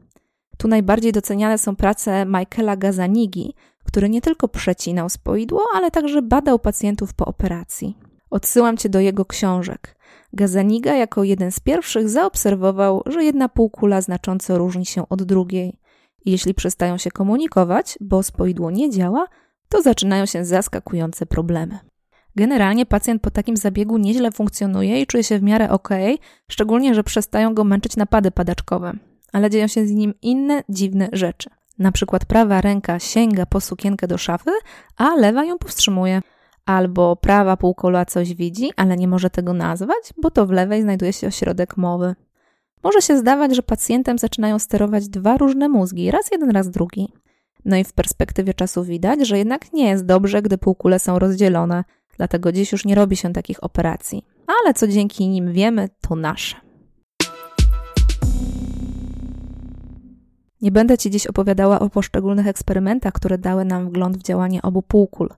Tu 0.58 0.68
najbardziej 0.68 1.12
doceniane 1.12 1.58
są 1.58 1.76
prace 1.76 2.26
Michaela 2.26 2.78
Gazanigi, 2.78 3.54
który 3.84 4.10
nie 4.10 4.22
tylko 4.22 4.48
przecinał 4.48 5.10
spoidło, 5.10 5.62
ale 5.76 5.92
także 5.92 6.22
badał 6.22 6.60
pacjentów 6.60 7.14
po 7.14 7.26
operacji. 7.26 7.98
Odsyłam 8.30 8.78
cię 8.78 8.90
do 8.90 9.00
jego 9.00 9.26
książek. 9.26 9.96
Gazaniga 10.34 10.94
jako 10.94 11.24
jeden 11.24 11.52
z 11.52 11.60
pierwszych 11.60 12.10
zaobserwował, 12.10 13.04
że 13.06 13.24
jedna 13.24 13.50
półkula 13.50 14.02
znacząco 14.02 14.58
różni 14.58 14.86
się 14.86 15.10
od 15.10 15.24
drugiej. 15.24 15.80
Jeśli 16.26 16.54
przestają 16.54 16.98
się 16.98 17.12
komunikować, 17.12 17.98
bo 18.02 18.24
spoidło 18.24 18.72
nie 18.72 18.90
działa, 18.90 19.28
to 19.70 19.82
zaczynają 19.82 20.26
się 20.26 20.46
zaskakujące 20.46 21.26
problemy. 21.26 21.80
Generalnie 22.36 22.86
pacjent 22.86 23.22
po 23.22 23.32
takim 23.32 23.58
zabiegu 23.58 23.98
nieźle 23.98 24.32
funkcjonuje 24.32 25.02
i 25.02 25.08
czuje 25.08 25.24
się 25.24 25.40
w 25.40 25.44
miarę 25.44 25.70
ok, 25.70 25.90
szczególnie, 26.48 26.96
że 26.96 27.04
przestają 27.04 27.54
go 27.54 27.64
męczyć 27.64 27.96
napady 27.96 28.32
padaczkowe, 28.32 28.94
ale 29.36 29.50
dzieją 29.50 29.68
się 29.68 29.88
z 29.88 29.92
nim 29.92 30.14
inne 30.22 30.64
dziwne 30.70 31.10
rzeczy. 31.14 31.50
Na 31.80 31.92
przykład 31.92 32.26
prawa 32.26 32.62
ręka 32.62 33.00
sięga 33.00 33.46
po 33.46 33.62
sukienkę 33.62 34.08
do 34.08 34.18
szafy, 34.18 34.52
a 34.98 35.16
lewa 35.16 35.46
ją 35.46 35.58
powstrzymuje. 35.58 36.22
Albo 36.66 37.16
prawa 37.16 37.58
półkola 37.58 38.06
coś 38.06 38.34
widzi, 38.34 38.72
ale 38.76 38.98
nie 38.98 39.08
może 39.08 39.30
tego 39.30 39.54
nazwać, 39.54 40.14
bo 40.22 40.32
to 40.32 40.46
w 40.46 40.52
lewej 40.52 40.82
znajduje 40.82 41.14
się 41.14 41.28
ośrodek 41.28 41.78
mowy. 41.78 42.16
Może 42.84 43.02
się 43.02 43.18
zdawać, 43.18 43.56
że 43.56 43.64
pacjentem 43.64 44.18
zaczynają 44.18 44.60
sterować 44.60 45.08
dwa 45.08 45.38
różne 45.38 45.70
mózgi, 45.70 46.12
raz 46.12 46.32
jeden, 46.32 46.52
raz 46.52 46.70
drugi. 46.70 47.14
No 47.66 47.78
i 47.78 47.84
w 47.84 47.94
perspektywie 47.94 48.54
czasu 48.54 48.84
widać, 48.84 49.28
że 49.28 49.38
jednak 49.38 49.74
nie 49.74 49.90
jest 49.90 50.06
dobrze, 50.06 50.42
gdy 50.42 50.58
półkule 50.58 51.00
są 51.00 51.20
rozdzielone, 51.20 51.84
dlatego 52.18 52.52
dziś 52.52 52.72
już 52.72 52.86
nie 52.86 52.96
robi 52.96 53.16
się 53.16 53.34
takich 53.34 53.64
operacji. 53.64 54.26
Ale 54.64 54.74
co 54.74 54.88
dzięki 54.88 55.30
nim 55.30 55.54
wiemy, 55.54 55.90
to 56.02 56.16
nasze. 56.16 56.65
Nie 60.62 60.72
będę 60.72 60.98
Ci 60.98 61.10
dziś 61.10 61.28
opowiadała 61.28 61.80
o 61.80 61.90
poszczególnych 61.90 62.48
eksperymentach, 62.48 63.14
które 63.14 63.38
dały 63.38 63.66
nam 63.66 63.88
wgląd 63.88 64.18
w 64.18 64.24
działanie 64.24 64.62
obu 64.62 64.82
półkul. 64.82 65.30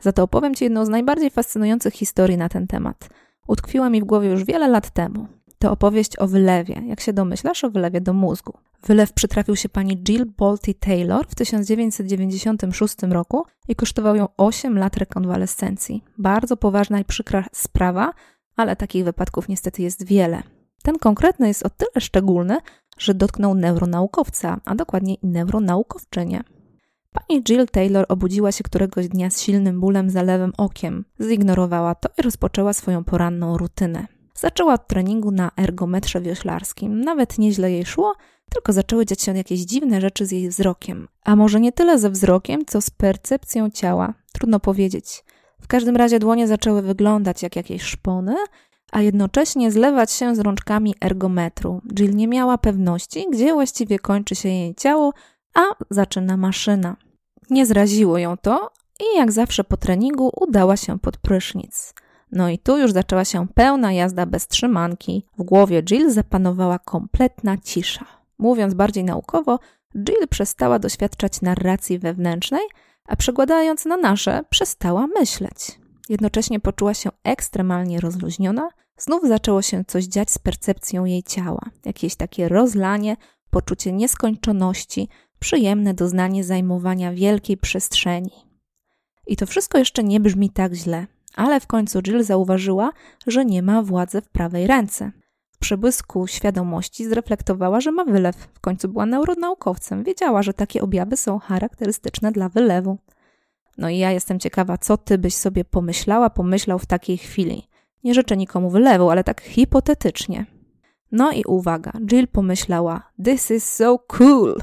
Za 0.00 0.12
to 0.12 0.22
opowiem 0.22 0.54
Ci 0.54 0.64
jedną 0.64 0.84
z 0.84 0.88
najbardziej 0.88 1.30
fascynujących 1.30 1.94
historii 1.94 2.36
na 2.36 2.48
ten 2.48 2.66
temat. 2.66 3.08
Utkwiła 3.46 3.90
mi 3.90 4.00
w 4.00 4.04
głowie 4.04 4.28
już 4.30 4.44
wiele 4.44 4.68
lat 4.68 4.90
temu. 4.90 5.26
To 5.58 5.72
opowieść 5.72 6.18
o 6.18 6.26
wylewie, 6.26 6.82
jak 6.86 7.00
się 7.00 7.12
domyślasz, 7.12 7.64
o 7.64 7.70
wylewie 7.70 8.00
do 8.00 8.12
mózgu. 8.12 8.52
Wylew 8.86 9.12
przytrafił 9.12 9.56
się 9.56 9.68
pani 9.68 9.96
Jill 9.96 10.26
Bolte 10.36 10.74
Taylor 10.74 11.26
w 11.28 11.34
1996 11.34 12.96
roku 13.02 13.44
i 13.68 13.74
kosztował 13.74 14.16
ją 14.16 14.28
8 14.36 14.78
lat 14.78 14.96
rekonwalescencji. 14.96 16.04
Bardzo 16.18 16.56
poważna 16.56 17.00
i 17.00 17.04
przykra 17.04 17.44
sprawa, 17.52 18.12
ale 18.56 18.76
takich 18.76 19.04
wypadków 19.04 19.48
niestety 19.48 19.82
jest 19.82 20.06
wiele. 20.06 20.42
Ten 20.82 20.98
konkretny 20.98 21.48
jest 21.48 21.66
o 21.66 21.70
tyle 21.70 22.00
szczególny, 22.00 22.58
że 23.00 23.14
dotknął 23.14 23.54
neuronaukowca, 23.54 24.60
a 24.64 24.74
dokładniej 24.74 25.18
neuronaukowczynię. 25.22 26.40
Pani 27.12 27.42
Jill 27.42 27.66
Taylor 27.66 28.06
obudziła 28.08 28.52
się 28.52 28.64
któregoś 28.64 29.08
dnia 29.08 29.30
z 29.30 29.40
silnym 29.40 29.80
bólem 29.80 30.10
za 30.10 30.22
lewym 30.22 30.52
okiem. 30.56 31.04
Zignorowała 31.20 31.94
to 31.94 32.08
i 32.18 32.22
rozpoczęła 32.22 32.72
swoją 32.72 33.04
poranną 33.04 33.58
rutynę. 33.58 34.06
Zaczęła 34.34 34.74
od 34.74 34.86
treningu 34.86 35.30
na 35.30 35.50
ergometrze 35.58 36.20
wioślarskim. 36.20 37.00
Nawet 37.00 37.38
nieźle 37.38 37.72
jej 37.72 37.86
szło, 37.86 38.14
tylko 38.50 38.72
zaczęły 38.72 39.06
dziać 39.06 39.22
się 39.22 39.36
jakieś 39.36 39.60
dziwne 39.60 40.00
rzeczy 40.00 40.26
z 40.26 40.30
jej 40.32 40.48
wzrokiem. 40.48 41.08
A 41.24 41.36
może 41.36 41.60
nie 41.60 41.72
tyle 41.72 41.98
ze 41.98 42.10
wzrokiem, 42.10 42.66
co 42.66 42.80
z 42.80 42.90
percepcją 42.90 43.70
ciała. 43.70 44.14
Trudno 44.32 44.60
powiedzieć. 44.60 45.24
W 45.60 45.66
każdym 45.66 45.96
razie 45.96 46.18
dłonie 46.18 46.48
zaczęły 46.48 46.82
wyglądać 46.82 47.42
jak 47.42 47.56
jakieś 47.56 47.82
szpony, 47.82 48.34
a 48.92 49.00
jednocześnie 49.00 49.72
zlewać 49.72 50.12
się 50.12 50.34
z 50.34 50.38
rączkami 50.38 50.94
ergometru. 51.00 51.80
Jill 51.94 52.16
nie 52.16 52.28
miała 52.28 52.58
pewności, 52.58 53.26
gdzie 53.32 53.52
właściwie 53.52 53.98
kończy 53.98 54.34
się 54.34 54.48
jej 54.48 54.74
ciało, 54.74 55.12
a 55.54 55.60
zaczyna 55.90 56.36
maszyna. 56.36 56.96
Nie 57.50 57.66
zraziło 57.66 58.18
ją 58.18 58.36
to 58.36 58.70
i 59.00 59.18
jak 59.18 59.32
zawsze 59.32 59.64
po 59.64 59.76
treningu 59.76 60.30
udała 60.40 60.76
się 60.76 60.98
pod 60.98 61.16
prysznic. 61.16 61.94
No 62.32 62.48
i 62.48 62.58
tu 62.58 62.78
już 62.78 62.92
zaczęła 62.92 63.24
się 63.24 63.46
pełna 63.54 63.92
jazda 63.92 64.26
bez 64.26 64.48
trzymanki. 64.48 65.26
W 65.38 65.42
głowie 65.42 65.82
Jill 65.82 66.10
zapanowała 66.10 66.78
kompletna 66.78 67.56
cisza. 67.58 68.04
Mówiąc 68.38 68.74
bardziej 68.74 69.04
naukowo, 69.04 69.58
Jill 69.96 70.28
przestała 70.28 70.78
doświadczać 70.78 71.42
narracji 71.42 71.98
wewnętrznej, 71.98 72.62
a 73.08 73.16
przekładając 73.16 73.84
na 73.84 73.96
nasze, 73.96 74.44
przestała 74.50 75.06
myśleć. 75.06 75.80
Jednocześnie 76.10 76.60
poczuła 76.60 76.94
się 76.94 77.10
ekstremalnie 77.24 78.00
rozluźniona, 78.00 78.68
znów 78.96 79.28
zaczęło 79.28 79.62
się 79.62 79.84
coś 79.84 80.04
dziać 80.04 80.30
z 80.30 80.38
percepcją 80.38 81.04
jej 81.04 81.22
ciała. 81.22 81.60
Jakieś 81.84 82.16
takie 82.16 82.48
rozlanie, 82.48 83.16
poczucie 83.50 83.92
nieskończoności, 83.92 85.08
przyjemne 85.38 85.94
doznanie 85.94 86.44
zajmowania 86.44 87.12
wielkiej 87.12 87.56
przestrzeni. 87.56 88.30
I 89.26 89.36
to 89.36 89.46
wszystko 89.46 89.78
jeszcze 89.78 90.04
nie 90.04 90.20
brzmi 90.20 90.50
tak 90.50 90.74
źle, 90.74 91.06
ale 91.36 91.60
w 91.60 91.66
końcu 91.66 92.02
Jill 92.02 92.24
zauważyła, 92.24 92.92
że 93.26 93.44
nie 93.44 93.62
ma 93.62 93.82
władzy 93.82 94.20
w 94.20 94.28
prawej 94.28 94.66
ręce. 94.66 95.12
W 95.50 95.58
przebłysku 95.58 96.26
świadomości 96.26 97.08
zreflektowała, 97.08 97.80
że 97.80 97.92
ma 97.92 98.04
wylew. 98.04 98.36
W 98.54 98.60
końcu 98.60 98.88
była 98.88 99.06
neuronaukowcem, 99.06 100.04
wiedziała, 100.04 100.42
że 100.42 100.54
takie 100.54 100.82
objawy 100.82 101.16
są 101.16 101.38
charakterystyczne 101.38 102.32
dla 102.32 102.48
wylewu. 102.48 102.98
No 103.80 103.88
i 103.88 103.98
ja 103.98 104.10
jestem 104.10 104.38
ciekawa, 104.38 104.78
co 104.78 104.96
ty 104.96 105.18
byś 105.18 105.34
sobie 105.34 105.64
pomyślała, 105.64 106.30
pomyślał 106.30 106.78
w 106.78 106.86
takiej 106.86 107.18
chwili. 107.18 107.68
Nie 108.04 108.14
życzę 108.14 108.36
nikomu 108.36 108.70
wylewu, 108.70 109.10
ale 109.10 109.24
tak 109.24 109.40
hipotetycznie. 109.40 110.46
No 111.12 111.32
i 111.32 111.44
uwaga, 111.44 111.92
Jill 112.06 112.28
pomyślała: 112.28 113.10
This 113.24 113.50
is 113.50 113.64
so 113.64 113.98
cool. 113.98 114.56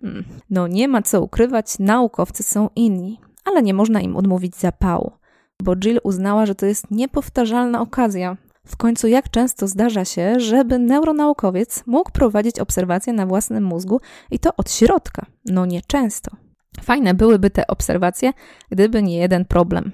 Hmm. 0.00 0.24
No 0.50 0.68
nie 0.68 0.88
ma 0.88 1.02
co 1.02 1.22
ukrywać, 1.22 1.78
naukowcy 1.78 2.42
są 2.42 2.68
inni, 2.76 3.20
ale 3.44 3.62
nie 3.62 3.74
można 3.74 4.00
im 4.00 4.16
odmówić 4.16 4.56
zapału, 4.56 5.12
bo 5.62 5.76
Jill 5.76 6.00
uznała, 6.02 6.46
że 6.46 6.54
to 6.54 6.66
jest 6.66 6.90
niepowtarzalna 6.90 7.80
okazja. 7.80 8.36
W 8.66 8.76
końcu, 8.76 9.08
jak 9.08 9.30
często 9.30 9.68
zdarza 9.68 10.04
się, 10.04 10.40
żeby 10.40 10.78
neuronaukowiec 10.78 11.82
mógł 11.86 12.10
prowadzić 12.10 12.58
obserwacje 12.58 13.12
na 13.12 13.26
własnym 13.26 13.64
mózgu 13.64 14.00
i 14.30 14.38
to 14.38 14.50
od 14.56 14.70
środka? 14.70 15.26
No 15.44 15.66
nieczęsto. 15.66 16.47
Fajne 16.82 17.14
byłyby 17.14 17.50
te 17.50 17.66
obserwacje, 17.66 18.32
gdyby 18.70 19.02
nie 19.02 19.18
jeden 19.18 19.44
problem. 19.44 19.92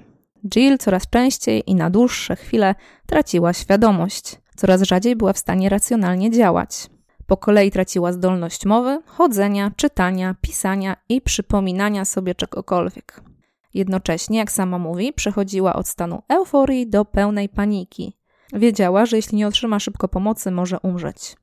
Jill 0.55 0.77
coraz 0.77 1.09
częściej 1.09 1.63
i 1.67 1.75
na 1.75 1.89
dłuższe 1.89 2.35
chwile 2.35 2.75
traciła 3.05 3.53
świadomość. 3.53 4.39
Coraz 4.55 4.81
rzadziej 4.81 5.15
była 5.15 5.33
w 5.33 5.37
stanie 5.37 5.69
racjonalnie 5.69 6.31
działać. 6.31 6.89
Po 7.25 7.37
kolei 7.37 7.71
traciła 7.71 8.11
zdolność 8.11 8.65
mowy, 8.65 8.99
chodzenia, 9.05 9.71
czytania, 9.75 10.35
pisania 10.41 10.95
i 11.09 11.21
przypominania 11.21 12.05
sobie 12.05 12.35
czegokolwiek. 12.35 13.21
Jednocześnie, 13.73 14.37
jak 14.37 14.51
sama 14.51 14.77
mówi, 14.79 15.13
przechodziła 15.13 15.73
od 15.73 15.87
stanu 15.87 16.21
euforii 16.29 16.89
do 16.89 17.05
pełnej 17.05 17.49
paniki. 17.49 18.17
Wiedziała, 18.53 19.05
że 19.05 19.15
jeśli 19.15 19.37
nie 19.37 19.47
otrzyma 19.47 19.79
szybko 19.79 20.07
pomocy, 20.07 20.51
może 20.51 20.79
umrzeć. 20.79 21.35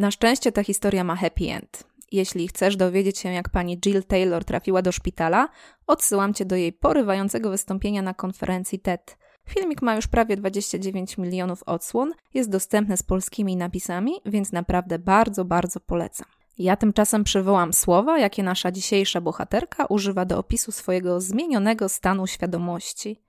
Na 0.00 0.10
szczęście 0.10 0.52
ta 0.52 0.64
historia 0.64 1.04
ma 1.04 1.16
happy 1.16 1.44
end. 1.50 1.84
Jeśli 2.12 2.48
chcesz 2.48 2.76
dowiedzieć 2.76 3.18
się, 3.18 3.32
jak 3.32 3.48
pani 3.48 3.78
Jill 3.86 4.04
Taylor 4.04 4.44
trafiła 4.44 4.82
do 4.82 4.92
szpitala, 4.92 5.48
odsyłam 5.86 6.34
cię 6.34 6.44
do 6.44 6.56
jej 6.56 6.72
porywającego 6.72 7.50
wystąpienia 7.50 8.02
na 8.02 8.14
konferencji 8.14 8.78
TED. 8.78 9.16
Filmik 9.48 9.82
ma 9.82 9.96
już 9.96 10.06
prawie 10.06 10.36
29 10.36 11.18
milionów 11.18 11.62
odsłon, 11.62 12.12
jest 12.34 12.50
dostępny 12.50 12.96
z 12.96 13.02
polskimi 13.02 13.56
napisami, 13.56 14.12
więc 14.26 14.52
naprawdę 14.52 14.98
bardzo, 14.98 15.44
bardzo 15.44 15.80
polecam. 15.80 16.26
Ja 16.58 16.76
tymczasem 16.76 17.24
przywołam 17.24 17.72
słowa, 17.72 18.18
jakie 18.18 18.42
nasza 18.42 18.72
dzisiejsza 18.72 19.20
bohaterka 19.20 19.86
używa 19.86 20.24
do 20.24 20.38
opisu 20.38 20.72
swojego 20.72 21.20
zmienionego 21.20 21.88
stanu 21.88 22.26
świadomości. 22.26 23.20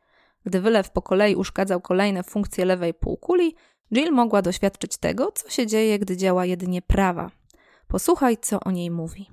Gdy 0.46 0.62
wylew 0.62 0.92
po 0.92 1.02
kolei 1.02 1.36
uszkadzał 1.36 1.82
kolejne 1.82 2.24
funkcje 2.24 2.66
lewej 2.66 2.94
półkuli, 2.94 3.56
Jill 3.94 4.12
mogła 4.12 4.42
doświadczyć 4.42 4.98
tego, 4.98 5.32
co 5.32 5.50
się 5.50 5.68
dzieje, 5.68 6.00
gdy 6.00 6.18
działa 6.18 6.46
jedynie 6.46 6.82
prawa. 6.82 7.32
Posłuchaj, 7.88 8.38
co 8.42 8.60
o 8.60 8.72
niej 8.72 8.92
mówi. 8.92 9.30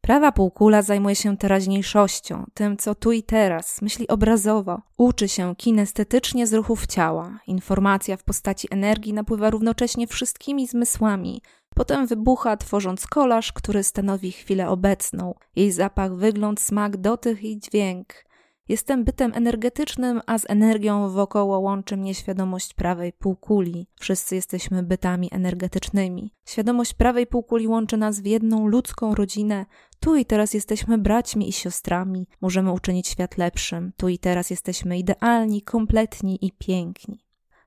Prawa 0.00 0.32
półkula 0.32 0.82
zajmuje 0.82 1.14
się 1.14 1.36
teraźniejszością, 1.36 2.44
tym 2.54 2.76
co 2.76 2.94
tu 2.94 3.12
i 3.12 3.22
teraz, 3.22 3.82
myśli 3.82 4.08
obrazowo, 4.08 4.82
uczy 4.96 5.28
się 5.28 5.56
kinestetycznie 5.56 6.46
z 6.46 6.54
ruchów 6.54 6.86
ciała. 6.86 7.40
Informacja 7.46 8.16
w 8.16 8.24
postaci 8.24 8.68
energii 8.70 9.12
napływa 9.12 9.50
równocześnie 9.50 10.06
wszystkimi 10.06 10.66
zmysłami, 10.66 11.42
potem 11.74 12.06
wybucha, 12.06 12.56
tworząc 12.56 13.06
kolaż, 13.06 13.52
który 13.52 13.84
stanowi 13.84 14.32
chwilę 14.32 14.68
obecną. 14.68 15.34
Jej 15.56 15.72
zapach, 15.72 16.14
wygląd, 16.14 16.60
smak, 16.60 16.96
dotych 16.96 17.44
i 17.44 17.58
dźwięk. 17.58 18.27
Jestem 18.68 19.04
bytem 19.04 19.32
energetycznym, 19.34 20.20
a 20.26 20.38
z 20.38 20.50
energią 20.50 21.10
wokoło 21.10 21.58
łączy 21.58 21.96
mnie 21.96 22.14
świadomość 22.14 22.74
prawej 22.74 23.12
półkuli. 23.12 23.86
Wszyscy 24.00 24.34
jesteśmy 24.34 24.82
bytami 24.82 25.28
energetycznymi. 25.32 26.34
Świadomość 26.44 26.94
prawej 26.94 27.26
półkuli 27.26 27.68
łączy 27.68 27.96
nas 27.96 28.20
w 28.20 28.26
jedną 28.26 28.66
ludzką 28.66 29.14
rodzinę. 29.14 29.66
Tu 30.00 30.16
i 30.16 30.24
teraz 30.24 30.54
jesteśmy 30.54 30.98
braćmi 30.98 31.48
i 31.48 31.52
siostrami. 31.52 32.26
Możemy 32.40 32.72
uczynić 32.72 33.08
świat 33.08 33.38
lepszym. 33.38 33.92
Tu 33.96 34.08
i 34.08 34.18
teraz 34.18 34.50
jesteśmy 34.50 34.98
idealni, 34.98 35.62
kompletni 35.62 36.46
i 36.46 36.52
piękni. 36.52 37.24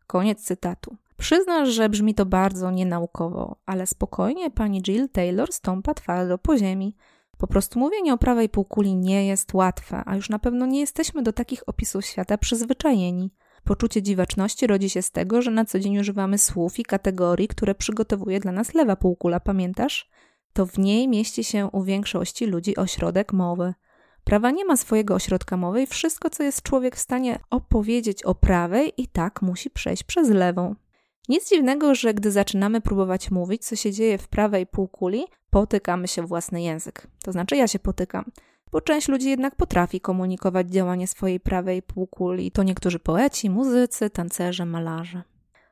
Koniec 0.07 0.43
cytatu. 0.43 0.97
Przyznasz, 1.17 1.69
że 1.69 1.89
brzmi 1.89 2.15
to 2.15 2.25
bardzo 2.25 2.71
nienaukowo, 2.71 3.55
ale 3.65 3.87
spokojnie 3.87 4.51
pani 4.51 4.81
Jill 4.81 5.09
Taylor 5.09 5.53
stąpa 5.53 5.93
twardo 5.93 6.37
po 6.37 6.57
ziemi. 6.57 6.95
Po 7.41 7.47
prostu 7.47 7.79
mówienie 7.79 8.13
o 8.13 8.17
prawej 8.17 8.49
półkuli 8.49 8.95
nie 8.95 9.25
jest 9.27 9.53
łatwe, 9.53 10.03
a 10.05 10.15
już 10.15 10.29
na 10.29 10.39
pewno 10.39 10.65
nie 10.65 10.79
jesteśmy 10.79 11.23
do 11.23 11.33
takich 11.33 11.69
opisów 11.69 12.05
świata 12.05 12.37
przyzwyczajeni. 12.37 13.33
Poczucie 13.63 14.01
dziwaczności 14.01 14.67
rodzi 14.67 14.89
się 14.89 15.01
z 15.01 15.11
tego, 15.11 15.41
że 15.41 15.51
na 15.51 15.65
co 15.65 15.79
dzień 15.79 15.97
używamy 15.97 16.37
słów 16.37 16.79
i 16.79 16.83
kategorii, 16.83 17.47
które 17.47 17.75
przygotowuje 17.75 18.39
dla 18.39 18.51
nas 18.51 18.73
lewa 18.73 18.95
półkula, 18.95 19.39
pamiętasz? 19.39 20.09
To 20.53 20.65
w 20.65 20.77
niej 20.77 21.07
mieści 21.07 21.43
się 21.43 21.69
u 21.71 21.83
większości 21.83 22.45
ludzi 22.45 22.77
ośrodek 22.77 23.33
mowy. 23.33 23.73
Prawa 24.23 24.51
nie 24.51 24.65
ma 24.65 24.77
swojego 24.77 25.15
ośrodka 25.15 25.57
mowy 25.57 25.81
i 25.81 25.87
wszystko, 25.87 26.29
co 26.29 26.43
jest 26.43 26.61
człowiek 26.61 26.95
w 26.95 26.99
stanie 26.99 27.39
opowiedzieć 27.49 28.23
o 28.23 28.35
prawej, 28.35 28.93
i 28.97 29.07
tak 29.07 29.41
musi 29.41 29.69
przejść 29.69 30.03
przez 30.03 30.29
lewą. 30.29 30.75
Nic 31.29 31.49
dziwnego, 31.49 31.95
że 31.95 32.13
gdy 32.13 32.31
zaczynamy 32.31 32.81
próbować 32.81 33.31
mówić, 33.31 33.65
co 33.65 33.75
się 33.75 33.91
dzieje 33.91 34.17
w 34.17 34.27
prawej 34.27 34.67
półkuli, 34.67 35.25
potykamy 35.49 36.07
się 36.07 36.27
własny 36.27 36.61
język. 36.61 37.07
To 37.23 37.31
znaczy 37.31 37.55
ja 37.55 37.67
się 37.67 37.79
potykam, 37.79 38.31
bo 38.71 38.81
część 38.81 39.07
ludzi 39.07 39.29
jednak 39.29 39.55
potrafi 39.55 40.01
komunikować 40.01 40.69
działanie 40.69 41.07
swojej 41.07 41.39
prawej 41.39 41.81
półkuli. 41.81 42.51
To 42.51 42.63
niektórzy 42.63 42.99
poeci, 42.99 43.49
muzycy, 43.49 44.09
tancerze, 44.09 44.65
malarze. 44.65 45.23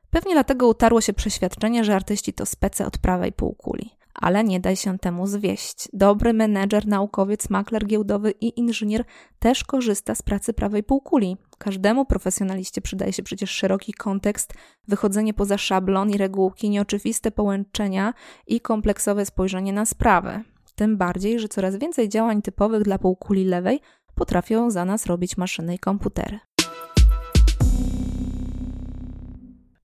Pewnie 0.09 0.33
dlatego 0.33 0.67
utarło 0.67 1.01
się 1.01 1.13
przeświadczenie, 1.13 1.83
że 1.83 1.95
artyści 1.95 2.33
to 2.33 2.45
spece 2.45 2.85
od 2.85 2.97
prawej 2.97 3.31
półkuli 3.31 3.98
ale 4.19 4.43
nie 4.43 4.59
daj 4.59 4.75
się 4.75 4.99
temu 4.99 5.27
zwieść. 5.27 5.89
Dobry 5.93 6.33
menedżer, 6.33 6.87
naukowiec, 6.87 7.49
makler 7.49 7.85
giełdowy 7.85 8.31
i 8.31 8.59
inżynier 8.59 9.05
też 9.39 9.63
korzysta 9.63 10.15
z 10.15 10.21
pracy 10.21 10.53
prawej 10.53 10.83
półkuli. 10.83 11.37
Każdemu 11.57 12.05
profesjonaliście 12.05 12.81
przydaje 12.81 13.13
się 13.13 13.23
przecież 13.23 13.49
szeroki 13.49 13.93
kontekst, 13.93 14.53
wychodzenie 14.87 15.33
poza 15.33 15.57
szablon 15.57 16.09
i 16.09 16.17
regułki, 16.17 16.69
nieoczywiste 16.69 17.31
połączenia 17.31 18.13
i 18.47 18.61
kompleksowe 18.61 19.25
spojrzenie 19.25 19.73
na 19.73 19.85
sprawę. 19.85 20.43
Tym 20.75 20.97
bardziej, 20.97 21.39
że 21.39 21.47
coraz 21.47 21.75
więcej 21.75 22.09
działań 22.09 22.41
typowych 22.41 22.83
dla 22.83 22.99
półkuli 22.99 23.45
lewej 23.45 23.79
potrafią 24.15 24.71
za 24.71 24.85
nas 24.85 25.05
robić 25.05 25.37
maszyny 25.37 25.75
i 25.75 25.79
komputery. 25.79 26.39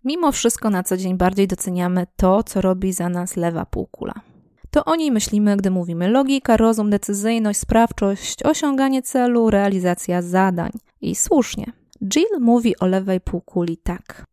Mimo 0.05 0.31
wszystko 0.31 0.69
na 0.69 0.83
co 0.83 0.97
dzień 0.97 1.17
bardziej 1.17 1.47
doceniamy 1.47 2.07
to, 2.15 2.43
co 2.43 2.61
robi 2.61 2.93
za 2.93 3.09
nas 3.09 3.35
lewa 3.35 3.65
półkula. 3.65 4.13
To 4.69 4.85
o 4.85 4.95
niej 4.95 5.11
myślimy, 5.11 5.57
gdy 5.57 5.71
mówimy 5.71 6.07
logika, 6.07 6.57
rozum, 6.57 6.89
decyzyjność, 6.89 7.59
sprawczość, 7.59 8.43
osiąganie 8.43 9.01
celu, 9.01 9.49
realizacja 9.49 10.21
zadań. 10.21 10.71
I 11.01 11.15
słusznie. 11.15 11.65
Jill 12.03 12.39
mówi 12.39 12.79
o 12.79 12.85
lewej 12.85 13.21
półkuli 13.21 13.77
tak. 13.77 14.25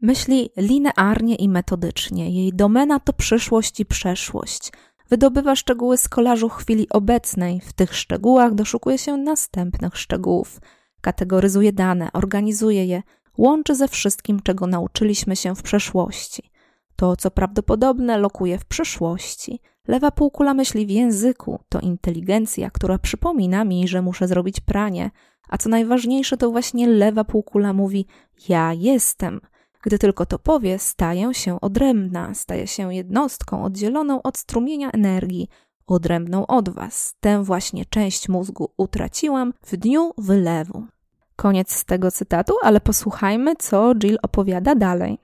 Myśli 0.00 0.50
linearnie 0.56 1.34
i 1.34 1.48
metodycznie. 1.48 2.30
Jej 2.30 2.52
domena 2.52 3.00
to 3.00 3.12
przyszłość 3.12 3.80
i 3.80 3.86
przeszłość. 3.86 4.72
Wydobywa 5.08 5.56
szczegóły 5.56 5.96
z 5.96 6.08
kolażu 6.08 6.48
chwili 6.48 6.88
obecnej. 6.90 7.60
W 7.60 7.72
tych 7.72 7.94
szczegółach 7.94 8.54
doszukuje 8.54 8.98
się 8.98 9.16
następnych 9.16 9.96
szczegółów. 9.96 10.60
Kategoryzuje 11.00 11.72
dane, 11.72 12.08
organizuje 12.12 12.86
je, 12.86 13.02
łączy 13.38 13.74
ze 13.74 13.88
wszystkim, 13.88 14.40
czego 14.40 14.66
nauczyliśmy 14.66 15.36
się 15.36 15.54
w 15.54 15.62
przeszłości. 15.62 16.50
To, 16.96 17.16
co 17.16 17.30
prawdopodobne, 17.30 18.18
lokuje 18.18 18.58
w 18.58 18.64
przyszłości. 18.64 19.60
Lewa 19.88 20.10
półkula 20.10 20.54
myśli 20.54 20.86
w 20.86 20.90
języku, 20.90 21.58
to 21.68 21.80
inteligencja, 21.80 22.70
która 22.70 22.98
przypomina 22.98 23.64
mi, 23.64 23.88
że 23.88 24.02
muszę 24.02 24.28
zrobić 24.28 24.60
pranie, 24.60 25.10
a 25.48 25.58
co 25.58 25.68
najważniejsze, 25.68 26.36
to 26.36 26.50
właśnie 26.50 26.88
lewa 26.88 27.24
półkula 27.24 27.72
mówi: 27.72 28.06
Ja 28.48 28.72
jestem. 28.72 29.40
Gdy 29.82 29.98
tylko 29.98 30.26
to 30.26 30.38
powie, 30.38 30.78
staję 30.78 31.34
się 31.34 31.60
odrębna, 31.60 32.34
staję 32.34 32.66
się 32.66 32.94
jednostką 32.94 33.64
oddzieloną 33.64 34.22
od 34.22 34.38
strumienia 34.38 34.90
energii, 34.90 35.48
odrębną 35.86 36.46
od 36.46 36.68
Was. 36.68 37.14
Tę 37.20 37.44
właśnie 37.44 37.84
część 37.84 38.28
mózgu 38.28 38.72
utraciłam 38.76 39.52
w 39.62 39.76
dniu 39.76 40.12
wylewu. 40.18 40.86
Koniec 41.36 41.84
tego 41.84 42.10
cytatu, 42.10 42.54
ale 42.62 42.80
posłuchajmy, 42.80 43.56
co 43.56 43.94
Jill 43.94 44.18
opowiada 44.22 44.74
dalej. 44.74 45.18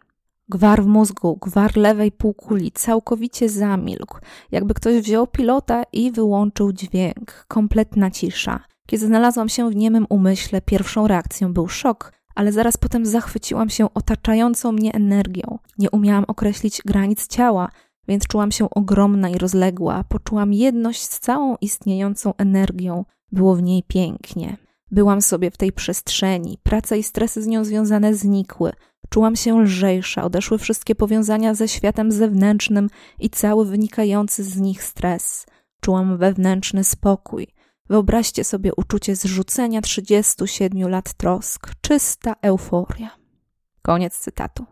Gwar 0.48 0.82
w 0.82 0.86
mózgu, 0.86 1.38
gwar 1.42 1.76
lewej 1.76 2.12
półkuli 2.12 2.72
całkowicie 2.72 3.48
zamilkł, 3.48 4.18
jakby 4.50 4.74
ktoś 4.74 5.02
wziął 5.02 5.26
pilota 5.26 5.82
i 5.92 6.12
wyłączył 6.12 6.72
dźwięk. 6.72 7.44
Kompletna 7.48 8.10
cisza. 8.10 8.60
Kiedy 8.86 9.06
znalazłam 9.06 9.48
się 9.48 9.70
w 9.70 9.76
niemym 9.76 10.06
umyśle, 10.08 10.60
pierwszą 10.60 11.06
reakcją 11.06 11.52
był 11.52 11.68
szok, 11.68 12.12
ale 12.34 12.52
zaraz 12.52 12.76
potem 12.76 13.06
zachwyciłam 13.06 13.70
się 13.70 13.94
otaczającą 13.94 14.72
mnie 14.72 14.92
energią. 14.92 15.58
Nie 15.78 15.90
umiałam 15.90 16.24
określić 16.28 16.82
granic 16.86 17.26
ciała, 17.26 17.68
więc 18.08 18.26
czułam 18.26 18.52
się 18.52 18.70
ogromna 18.70 19.28
i 19.28 19.38
rozległa. 19.38 20.04
Poczułam 20.08 20.52
jedność 20.52 21.02
z 21.02 21.20
całą 21.20 21.56
istniejącą 21.60 22.34
energią. 22.36 23.04
Było 23.32 23.56
w 23.56 23.62
niej 23.62 23.82
pięknie. 23.88 24.56
Byłam 24.92 25.22
sobie 25.22 25.50
w 25.50 25.56
tej 25.56 25.72
przestrzeni, 25.72 26.58
praca 26.62 26.96
i 26.96 27.02
stresy 27.02 27.42
z 27.42 27.46
nią 27.46 27.64
związane 27.64 28.14
znikły. 28.14 28.72
Czułam 29.08 29.36
się 29.36 29.60
lżejsza, 29.60 30.24
odeszły 30.24 30.58
wszystkie 30.58 30.94
powiązania 30.94 31.54
ze 31.54 31.68
światem 31.68 32.12
zewnętrznym 32.12 32.90
i 33.18 33.30
cały 33.30 33.66
wynikający 33.66 34.44
z 34.44 34.56
nich 34.56 34.84
stres. 34.84 35.46
Czułam 35.80 36.18
wewnętrzny 36.18 36.84
spokój. 36.84 37.46
Wyobraźcie 37.90 38.44
sobie 38.44 38.70
uczucie 38.76 39.16
zrzucenia 39.16 39.80
37 39.80 40.88
lat 40.88 41.14
trosk, 41.14 41.70
czysta 41.80 42.34
euforia. 42.42 43.10
Koniec 43.82 44.18
cytatu. 44.18 44.66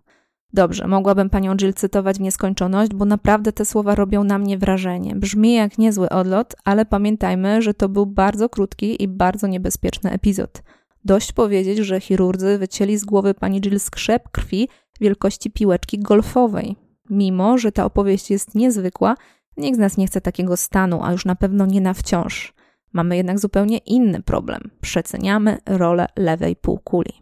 Dobrze, 0.53 0.87
mogłabym 0.87 1.31
panią 1.31 1.57
Jill 1.57 1.75
cytować 1.75 2.17
w 2.17 2.21
nieskończoność, 2.21 2.95
bo 2.95 3.05
naprawdę 3.05 3.53
te 3.53 3.65
słowa 3.65 3.95
robią 3.95 4.25
na 4.25 4.39
mnie 4.39 4.59
wrażenie. 4.59 5.17
Brzmi 5.17 5.55
jak 5.55 5.79
niezły 5.79 6.09
odlot, 6.09 6.55
ale 6.65 6.87
pamiętajmy, 6.87 7.63
że 7.63 7.75
to 7.75 7.89
był 7.89 8.07
bardzo 8.07 8.49
krótki 8.49 9.03
i 9.03 9.09
bardzo 9.09 9.47
niebezpieczny 9.47 10.11
epizod. 10.11 10.63
Dość 11.05 11.33
powiedzieć, 11.33 11.79
że 11.79 12.01
chirurdzy 12.01 12.59
wycięli 12.59 12.97
z 12.97 13.05
głowy 13.05 13.35
pani 13.35 13.61
Jill 13.61 13.81
skrzep 13.81 14.29
krwi 14.31 14.69
wielkości 15.01 15.51
piłeczki 15.51 15.99
golfowej. 15.99 16.77
Mimo, 17.11 17.59
że 17.59 17.73
ta 17.73 17.85
opowieść 17.85 18.31
jest 18.31 18.55
niezwykła, 18.55 19.15
nikt 19.57 19.77
z 19.77 19.81
nas 19.81 19.97
nie 19.97 20.07
chce 20.07 20.21
takiego 20.21 20.57
stanu, 20.57 21.03
a 21.03 21.13
już 21.13 21.25
na 21.25 21.35
pewno 21.35 21.67
nie 21.67 21.81
na 21.81 21.95
wciąż. 21.95 22.55
Mamy 22.93 23.17
jednak 23.17 23.39
zupełnie 23.39 23.79
inny 23.79 24.23
problem. 24.23 24.71
Przeceniamy 24.81 25.59
rolę 25.67 26.07
lewej 26.17 26.57
półkuli. 26.57 27.13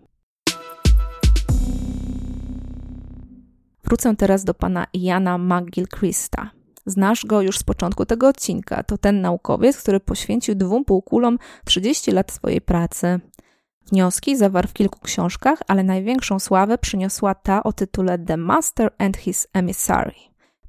Wrócę 3.89 4.17
teraz 4.17 4.45
do 4.45 4.55
pana 4.55 4.87
Jana 4.95 5.39
McGill-Christa. 5.39 6.47
Znasz 6.87 7.27
go 7.27 7.43
już 7.43 7.59
z 7.59 7.63
początku 7.63 8.07
tego 8.07 8.29
odcinka. 8.29 8.83
To 8.83 8.99
ten 8.99 9.21
naukowiec, 9.21 9.77
który 9.83 10.01
poświęcił 10.01 10.55
dwóm 10.55 10.85
półkulom 10.85 11.39
30 11.65 12.11
lat 12.11 12.33
swojej 12.33 12.61
pracy. 12.61 13.21
Wnioski 13.93 14.37
zawarł 14.37 14.69
w 14.69 14.73
kilku 14.73 15.01
książkach, 15.01 15.59
ale 15.67 15.85
największą 15.85 16.39
sławę 16.39 16.79
przyniosła 16.79 17.35
ta 17.35 17.63
o 17.63 17.73
tytule 17.73 18.19
The 18.19 18.37
Master 18.37 18.91
and 18.99 19.17
His 19.17 19.47
Emissary, 19.53 20.15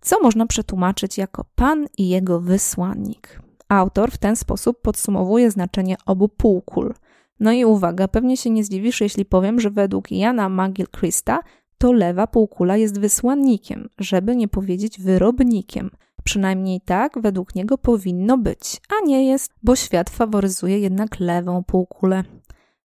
co 0.01 0.21
można 0.21 0.45
przetłumaczyć 0.45 1.17
jako 1.17 1.45
Pan 1.55 1.87
i 1.97 2.09
jego 2.09 2.39
wysłannik. 2.39 3.41
Autor 3.69 4.11
w 4.11 4.17
ten 4.17 4.35
sposób 4.35 4.81
podsumowuje 4.81 5.51
znaczenie 5.51 5.95
obu 6.05 6.29
półkul. 6.29 6.93
No 7.39 7.51
i 7.51 7.65
uwaga, 7.65 8.07
pewnie 8.07 8.37
się 8.37 8.49
nie 8.49 8.63
zdziwisz, 8.63 9.01
jeśli 9.01 9.25
powiem, 9.25 9.59
że 9.59 9.69
według 9.69 10.11
Jana 10.11 10.49
Magil-Christa 10.49 11.37
to 11.79 11.91
lewa 11.91 12.27
półkula 12.27 12.77
jest 12.77 12.99
wysłannikiem, 12.99 13.89
żeby 13.99 14.35
nie 14.35 14.47
powiedzieć 14.47 14.99
wyrobnikiem. 14.99 15.91
Przynajmniej 16.23 16.81
tak 16.81 17.21
według 17.21 17.55
niego 17.55 17.77
powinno 17.77 18.37
być, 18.37 18.81
a 18.89 19.05
nie 19.05 19.27
jest, 19.27 19.53
bo 19.63 19.75
świat 19.75 20.09
faworyzuje 20.09 20.79
jednak 20.79 21.19
lewą 21.19 21.63
półkulę. 21.63 22.23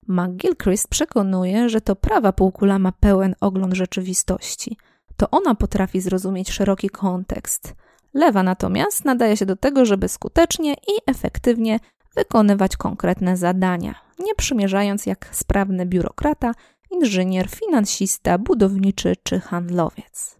McGilchrist 0.08 0.88
przekonuje, 0.88 1.68
że 1.68 1.80
to 1.80 1.96
prawa 1.96 2.32
półkula 2.32 2.78
ma 2.78 2.92
pełen 2.92 3.34
ogląd 3.40 3.74
rzeczywistości. 3.74 4.76
To 5.16 5.30
ona 5.30 5.54
potrafi 5.54 6.00
zrozumieć 6.00 6.50
szeroki 6.50 6.88
kontekst. 6.88 7.74
Lewa 8.14 8.42
natomiast 8.42 9.04
nadaje 9.04 9.36
się 9.36 9.46
do 9.46 9.56
tego, 9.56 9.84
żeby 9.84 10.08
skutecznie 10.08 10.72
i 10.74 11.10
efektywnie 11.10 11.80
wykonywać 12.16 12.76
konkretne 12.76 13.36
zadania, 13.36 13.94
nie 14.18 14.34
przymierzając 14.34 15.06
jak 15.06 15.28
sprawny 15.32 15.86
biurokrata, 15.86 16.52
inżynier, 16.94 17.48
finansista, 17.48 18.38
budowniczy 18.38 19.16
czy 19.22 19.40
handlowiec. 19.40 20.38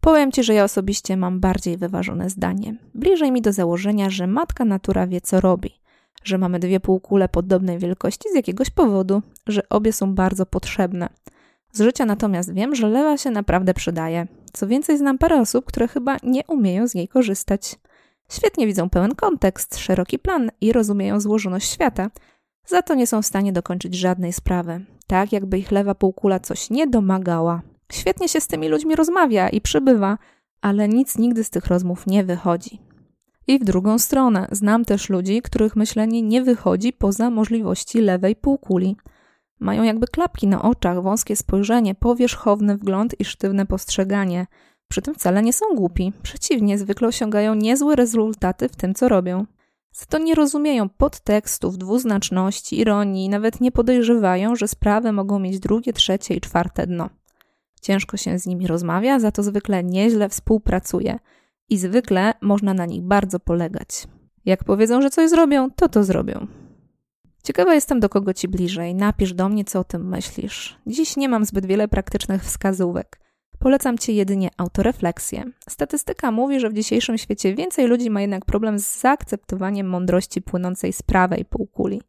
Powiem 0.00 0.32
Ci, 0.32 0.44
że 0.44 0.54
ja 0.54 0.64
osobiście 0.64 1.16
mam 1.16 1.40
bardziej 1.40 1.76
wyważone 1.76 2.30
zdanie. 2.30 2.76
Bliżej 2.94 3.32
mi 3.32 3.42
do 3.42 3.52
założenia, 3.52 4.10
że 4.10 4.26
matka 4.26 4.64
natura 4.64 5.06
wie, 5.06 5.20
co 5.20 5.40
robi, 5.40 5.80
że 6.24 6.38
mamy 6.38 6.58
dwie 6.58 6.80
półkule 6.80 7.28
podobnej 7.28 7.78
wielkości 7.78 8.28
z 8.32 8.34
jakiegoś 8.34 8.70
powodu, 8.70 9.22
że 9.46 9.68
obie 9.68 9.92
są 9.92 10.14
bardzo 10.14 10.46
potrzebne. 10.46 11.08
Z 11.72 11.80
życia 11.80 12.04
natomiast 12.04 12.52
wiem, 12.54 12.74
że 12.74 12.88
lewa 12.88 13.16
się 13.16 13.30
naprawdę 13.30 13.74
przydaje. 13.74 14.26
Co 14.52 14.66
więcej, 14.66 14.98
znam 14.98 15.18
parę 15.18 15.40
osób, 15.40 15.64
które 15.64 15.88
chyba 15.88 16.16
nie 16.22 16.42
umieją 16.48 16.88
z 16.88 16.94
niej 16.94 17.08
korzystać. 17.08 17.76
Świetnie 18.30 18.66
widzą 18.66 18.90
pełen 18.90 19.14
kontekst, 19.14 19.78
szeroki 19.78 20.18
plan 20.18 20.50
i 20.60 20.72
rozumieją 20.72 21.20
złożoność 21.20 21.70
świata, 21.72 22.10
za 22.66 22.82
to 22.82 22.94
nie 22.94 23.06
są 23.06 23.22
w 23.22 23.26
stanie 23.26 23.52
dokończyć 23.52 23.94
żadnej 23.94 24.32
sprawy, 24.32 24.84
tak 25.06 25.32
jakby 25.32 25.58
ich 25.58 25.70
lewa 25.70 25.94
półkula 25.94 26.40
coś 26.40 26.70
nie 26.70 26.86
domagała. 26.86 27.62
Świetnie 27.92 28.28
się 28.28 28.40
z 28.40 28.46
tymi 28.46 28.68
ludźmi 28.68 28.96
rozmawia 28.96 29.48
i 29.48 29.60
przybywa, 29.60 30.18
ale 30.60 30.88
nic 30.88 31.18
nigdy 31.18 31.44
z 31.44 31.50
tych 31.50 31.66
rozmów 31.66 32.06
nie 32.06 32.24
wychodzi. 32.24 32.80
I 33.46 33.58
w 33.58 33.64
drugą 33.64 33.98
stronę, 33.98 34.48
znam 34.52 34.84
też 34.84 35.10
ludzi, 35.10 35.42
których 35.42 35.76
myślenie 35.76 36.22
nie 36.22 36.42
wychodzi 36.42 36.92
poza 36.92 37.30
możliwości 37.30 38.00
lewej 38.00 38.36
półkuli. 38.36 38.96
Mają 39.60 39.82
jakby 39.82 40.06
klapki 40.06 40.46
na 40.46 40.62
oczach, 40.62 41.02
wąskie 41.02 41.36
spojrzenie, 41.36 41.94
powierzchowny 41.94 42.76
wgląd 42.76 43.20
i 43.20 43.24
sztywne 43.24 43.66
postrzeganie. 43.66 44.46
Przy 44.88 45.02
tym 45.02 45.14
wcale 45.14 45.42
nie 45.42 45.52
są 45.52 45.66
głupi. 45.74 46.12
Przeciwnie, 46.22 46.78
zwykle 46.78 47.08
osiągają 47.08 47.54
niezłe 47.54 47.96
rezultaty 47.96 48.68
w 48.68 48.76
tym, 48.76 48.94
co 48.94 49.08
robią. 49.08 49.46
Za 49.96 50.06
to 50.06 50.18
nie 50.18 50.34
rozumieją 50.34 50.88
podtekstów, 50.88 51.78
dwuznaczności, 51.78 52.80
ironii, 52.80 53.28
nawet 53.28 53.60
nie 53.60 53.72
podejrzewają, 53.72 54.56
że 54.56 54.68
sprawy 54.68 55.12
mogą 55.12 55.38
mieć 55.38 55.60
drugie, 55.60 55.92
trzecie 55.92 56.34
i 56.34 56.40
czwarte 56.40 56.86
dno. 56.86 57.10
Ciężko 57.82 58.16
się 58.16 58.38
z 58.38 58.46
nimi 58.46 58.66
rozmawia, 58.66 59.20
za 59.20 59.32
to 59.32 59.42
zwykle 59.42 59.84
nieźle 59.84 60.28
współpracuje 60.28 61.18
i 61.68 61.78
zwykle 61.78 62.34
można 62.40 62.74
na 62.74 62.86
nich 62.86 63.02
bardzo 63.02 63.40
polegać. 63.40 64.06
Jak 64.44 64.64
powiedzą, 64.64 65.02
że 65.02 65.10
coś 65.10 65.30
zrobią, 65.30 65.70
to 65.70 65.88
to 65.88 66.04
zrobią. 66.04 66.46
Ciekawa 67.44 67.74
jestem, 67.74 68.00
do 68.00 68.08
kogo 68.08 68.34
ci 68.34 68.48
bliżej. 68.48 68.94
Napisz 68.94 69.32
do 69.32 69.48
mnie, 69.48 69.64
co 69.64 69.80
o 69.80 69.84
tym 69.84 70.08
myślisz. 70.08 70.78
Dziś 70.86 71.16
nie 71.16 71.28
mam 71.28 71.44
zbyt 71.44 71.66
wiele 71.66 71.88
praktycznych 71.88 72.44
wskazówek. 72.44 73.20
Polecam 73.58 73.98
Ci 73.98 74.14
jedynie 74.14 74.50
autorefleksję. 74.56 75.44
Statystyka 75.68 76.30
mówi, 76.30 76.60
że 76.60 76.70
w 76.70 76.74
dzisiejszym 76.74 77.18
świecie 77.18 77.54
więcej 77.54 77.86
ludzi 77.86 78.10
ma 78.10 78.20
jednak 78.20 78.44
problem 78.44 78.78
z 78.78 79.00
zaakceptowaniem 79.00 79.88
mądrości 79.88 80.42
płynącej 80.42 80.92
z 80.92 81.02
prawej 81.02 81.44
półkuli. 81.44 82.00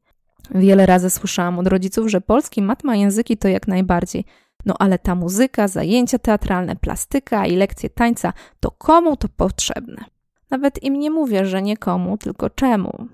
Wiele 0.56 0.86
razy 0.86 1.10
słyszałam 1.10 1.60
od 1.60 1.68
rodziców, 1.68 2.08
że 2.08 2.22
polski 2.22 2.62
mat 2.62 2.84
ma 2.84 2.96
języki 2.96 3.38
to 3.38 3.48
jak 3.48 3.68
najbardziej. 3.68 4.26
No 4.66 4.76
ale 4.80 5.00
ta 5.00 5.16
muzyka, 5.16 5.68
zajęcia 5.68 6.20
teatralne, 6.20 6.76
plastyka 6.76 7.46
i 7.46 7.56
lekcje 7.56 7.90
tańca, 7.90 8.34
to 8.60 8.72
komu 8.72 9.18
to 9.18 9.28
potrzebne? 9.38 10.06
Nawet 10.50 10.84
im 10.84 11.00
nie 11.00 11.12
mówię, 11.12 11.46
że 11.46 11.62
nie 11.62 11.78
komu, 11.78 12.18
tylko 12.18 12.50
czemu. 12.50 13.08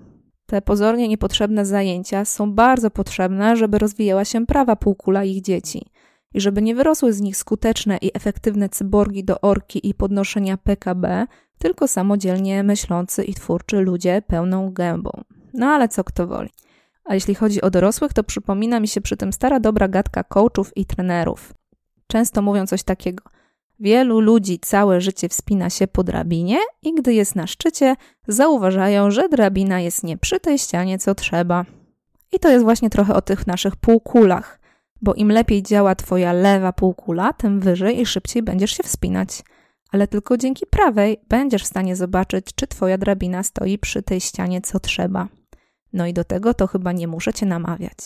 Te 0.46 0.62
pozornie 0.62 1.08
niepotrzebne 1.08 1.66
zajęcia 1.66 2.24
są 2.24 2.52
bardzo 2.52 2.90
potrzebne, 2.90 3.56
żeby 3.56 3.78
rozwijała 3.78 4.24
się 4.24 4.46
prawa 4.46 4.76
półkula 4.76 5.24
ich 5.24 5.42
dzieci 5.42 5.86
i 6.34 6.40
żeby 6.40 6.62
nie 6.62 6.74
wyrosły 6.74 7.12
z 7.12 7.20
nich 7.20 7.36
skuteczne 7.36 7.98
i 8.00 8.10
efektywne 8.14 8.68
cyborgi 8.68 9.24
do 9.24 9.40
orki 9.40 9.88
i 9.88 9.94
podnoszenia 9.94 10.56
PKB, 10.56 11.26
tylko 11.58 11.88
samodzielnie 11.88 12.62
myślący 12.62 13.24
i 13.24 13.34
twórczy 13.34 13.80
ludzie 13.80 14.22
pełną 14.26 14.72
gębą. 14.72 15.10
No 15.54 15.66
ale 15.66 15.88
co 15.88 16.04
kto 16.04 16.26
woli. 16.26 16.50
A 17.04 17.14
jeśli 17.14 17.34
chodzi 17.34 17.62
o 17.62 17.70
dorosłych, 17.70 18.12
to 18.12 18.24
przypomina 18.24 18.80
mi 18.80 18.88
się 18.88 19.00
przy 19.00 19.16
tym 19.16 19.32
stara 19.32 19.60
dobra 19.60 19.88
gadka 19.88 20.24
coachów 20.24 20.76
i 20.76 20.86
trenerów. 20.86 21.54
Często 22.06 22.42
mówią 22.42 22.66
coś 22.66 22.82
takiego. 22.82 23.24
Wielu 23.80 24.20
ludzi 24.20 24.58
całe 24.58 25.00
życie 25.00 25.28
wspina 25.28 25.70
się 25.70 25.86
po 25.86 26.04
drabinie 26.04 26.58
i 26.82 26.94
gdy 26.94 27.14
jest 27.14 27.36
na 27.36 27.46
szczycie, 27.46 27.96
zauważają, 28.28 29.10
że 29.10 29.28
drabina 29.28 29.80
jest 29.80 30.04
nie 30.04 30.16
przy 30.16 30.40
tej 30.40 30.58
ścianie, 30.58 30.98
co 30.98 31.14
trzeba. 31.14 31.64
I 32.32 32.38
to 32.38 32.50
jest 32.50 32.64
właśnie 32.64 32.90
trochę 32.90 33.14
o 33.14 33.22
tych 33.22 33.46
naszych 33.46 33.76
półkulach 33.76 34.63
bo 35.04 35.14
im 35.14 35.32
lepiej 35.32 35.62
działa 35.62 35.94
Twoja 35.94 36.32
lewa 36.32 36.72
półkula, 36.72 37.32
tym 37.32 37.60
wyżej 37.60 38.00
i 38.00 38.06
szybciej 38.06 38.42
będziesz 38.42 38.76
się 38.76 38.82
wspinać. 38.82 39.42
Ale 39.92 40.08
tylko 40.08 40.36
dzięki 40.36 40.66
prawej 40.66 41.20
będziesz 41.28 41.62
w 41.62 41.66
stanie 41.66 41.96
zobaczyć, 41.96 42.46
czy 42.54 42.66
Twoja 42.66 42.98
drabina 42.98 43.42
stoi 43.42 43.78
przy 43.78 44.02
tej 44.02 44.20
ścianie, 44.20 44.60
co 44.60 44.80
trzeba. 44.80 45.28
No 45.92 46.06
i 46.06 46.12
do 46.12 46.24
tego 46.24 46.54
to 46.54 46.66
chyba 46.66 46.92
nie 46.92 47.08
muszę 47.08 47.32
Cię 47.32 47.46
namawiać. 47.46 47.96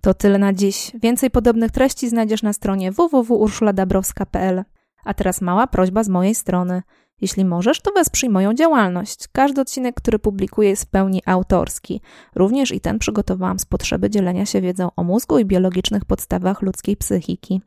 To 0.00 0.14
tyle 0.14 0.38
na 0.38 0.52
dziś. 0.52 0.92
Więcej 1.02 1.30
podobnych 1.30 1.70
treści 1.70 2.08
znajdziesz 2.08 2.42
na 2.42 2.52
stronie 2.52 2.92
www.urszuladabrowska.pl. 2.92 4.64
A 5.08 5.14
teraz 5.14 5.40
mała 5.40 5.66
prośba 5.66 6.04
z 6.04 6.08
mojej 6.08 6.34
strony– 6.34 6.82
jeśli 7.20 7.44
możesz, 7.44 7.80
to 7.80 7.92
wesprzyj 7.92 8.28
moją 8.28 8.54
działalność. 8.54 9.28
Każdy 9.32 9.60
odcinek, 9.60 9.94
który 9.94 10.18
publikuję, 10.18 10.68
jest 10.68 10.84
w 10.84 10.90
pełni 10.90 11.22
autorski. 11.26 12.00
Również 12.34 12.72
i 12.72 12.80
ten 12.80 12.98
przygotowałam 12.98 13.58
z 13.58 13.64
potrzeby 13.64 14.10
dzielenia 14.10 14.46
się 14.46 14.60
wiedzą 14.60 14.88
o 14.96 15.04
mózgu 15.04 15.38
i 15.38 15.44
biologicznych 15.44 16.04
podstawach 16.04 16.62
ludzkiej 16.62 16.96
psychiki. 16.96 17.60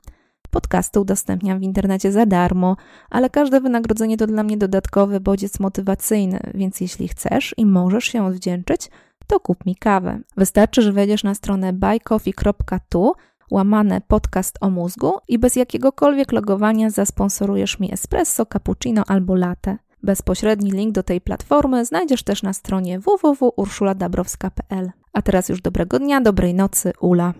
Podcasty 0.49 0.99
udostępniam 0.99 1.59
w 1.59 1.63
internecie 1.63 2.11
za 2.11 2.25
darmo, 2.25 2.75
ale 3.09 3.29
każde 3.29 3.61
wynagrodzenie 3.61 4.17
to 4.17 4.27
dla 4.27 4.43
mnie 4.43 4.57
dodatkowy 4.57 5.19
bodziec 5.19 5.59
motywacyjny, 5.59 6.39
więc 6.53 6.81
jeśli 6.81 7.07
chcesz 7.07 7.55
i 7.57 7.65
możesz 7.65 8.05
się 8.05 8.25
odwdzięczyć, 8.25 8.89
to 9.27 9.39
kup 9.39 9.65
mi 9.65 9.75
kawę. 9.75 10.19
Wystarczy, 10.37 10.81
że 10.81 10.91
wejdziesz 10.91 11.23
na 11.23 11.35
stronę 11.35 11.73
buycoffee.tu 11.73 13.13
łamane 13.51 14.01
podcast 14.07 14.57
o 14.61 14.69
mózgu 14.69 15.13
i 15.27 15.39
bez 15.39 15.55
jakiegokolwiek 15.55 16.31
logowania 16.31 16.89
zasponsorujesz 16.89 17.79
mi 17.79 17.93
espresso, 17.93 18.45
cappuccino 18.45 19.03
albo 19.07 19.35
latte. 19.35 19.77
Bezpośredni 20.03 20.71
link 20.71 20.91
do 20.91 21.03
tej 21.03 21.21
platformy 21.21 21.85
znajdziesz 21.85 22.23
też 22.23 22.43
na 22.43 22.53
stronie 22.53 22.99
www.urszuladabrowska.pl. 22.99 24.91
A 25.13 25.21
teraz 25.21 25.49
już 25.49 25.61
dobrego 25.61 25.99
dnia, 25.99 26.21
dobrej 26.21 26.53
nocy, 26.53 26.93
Ula. 26.99 27.33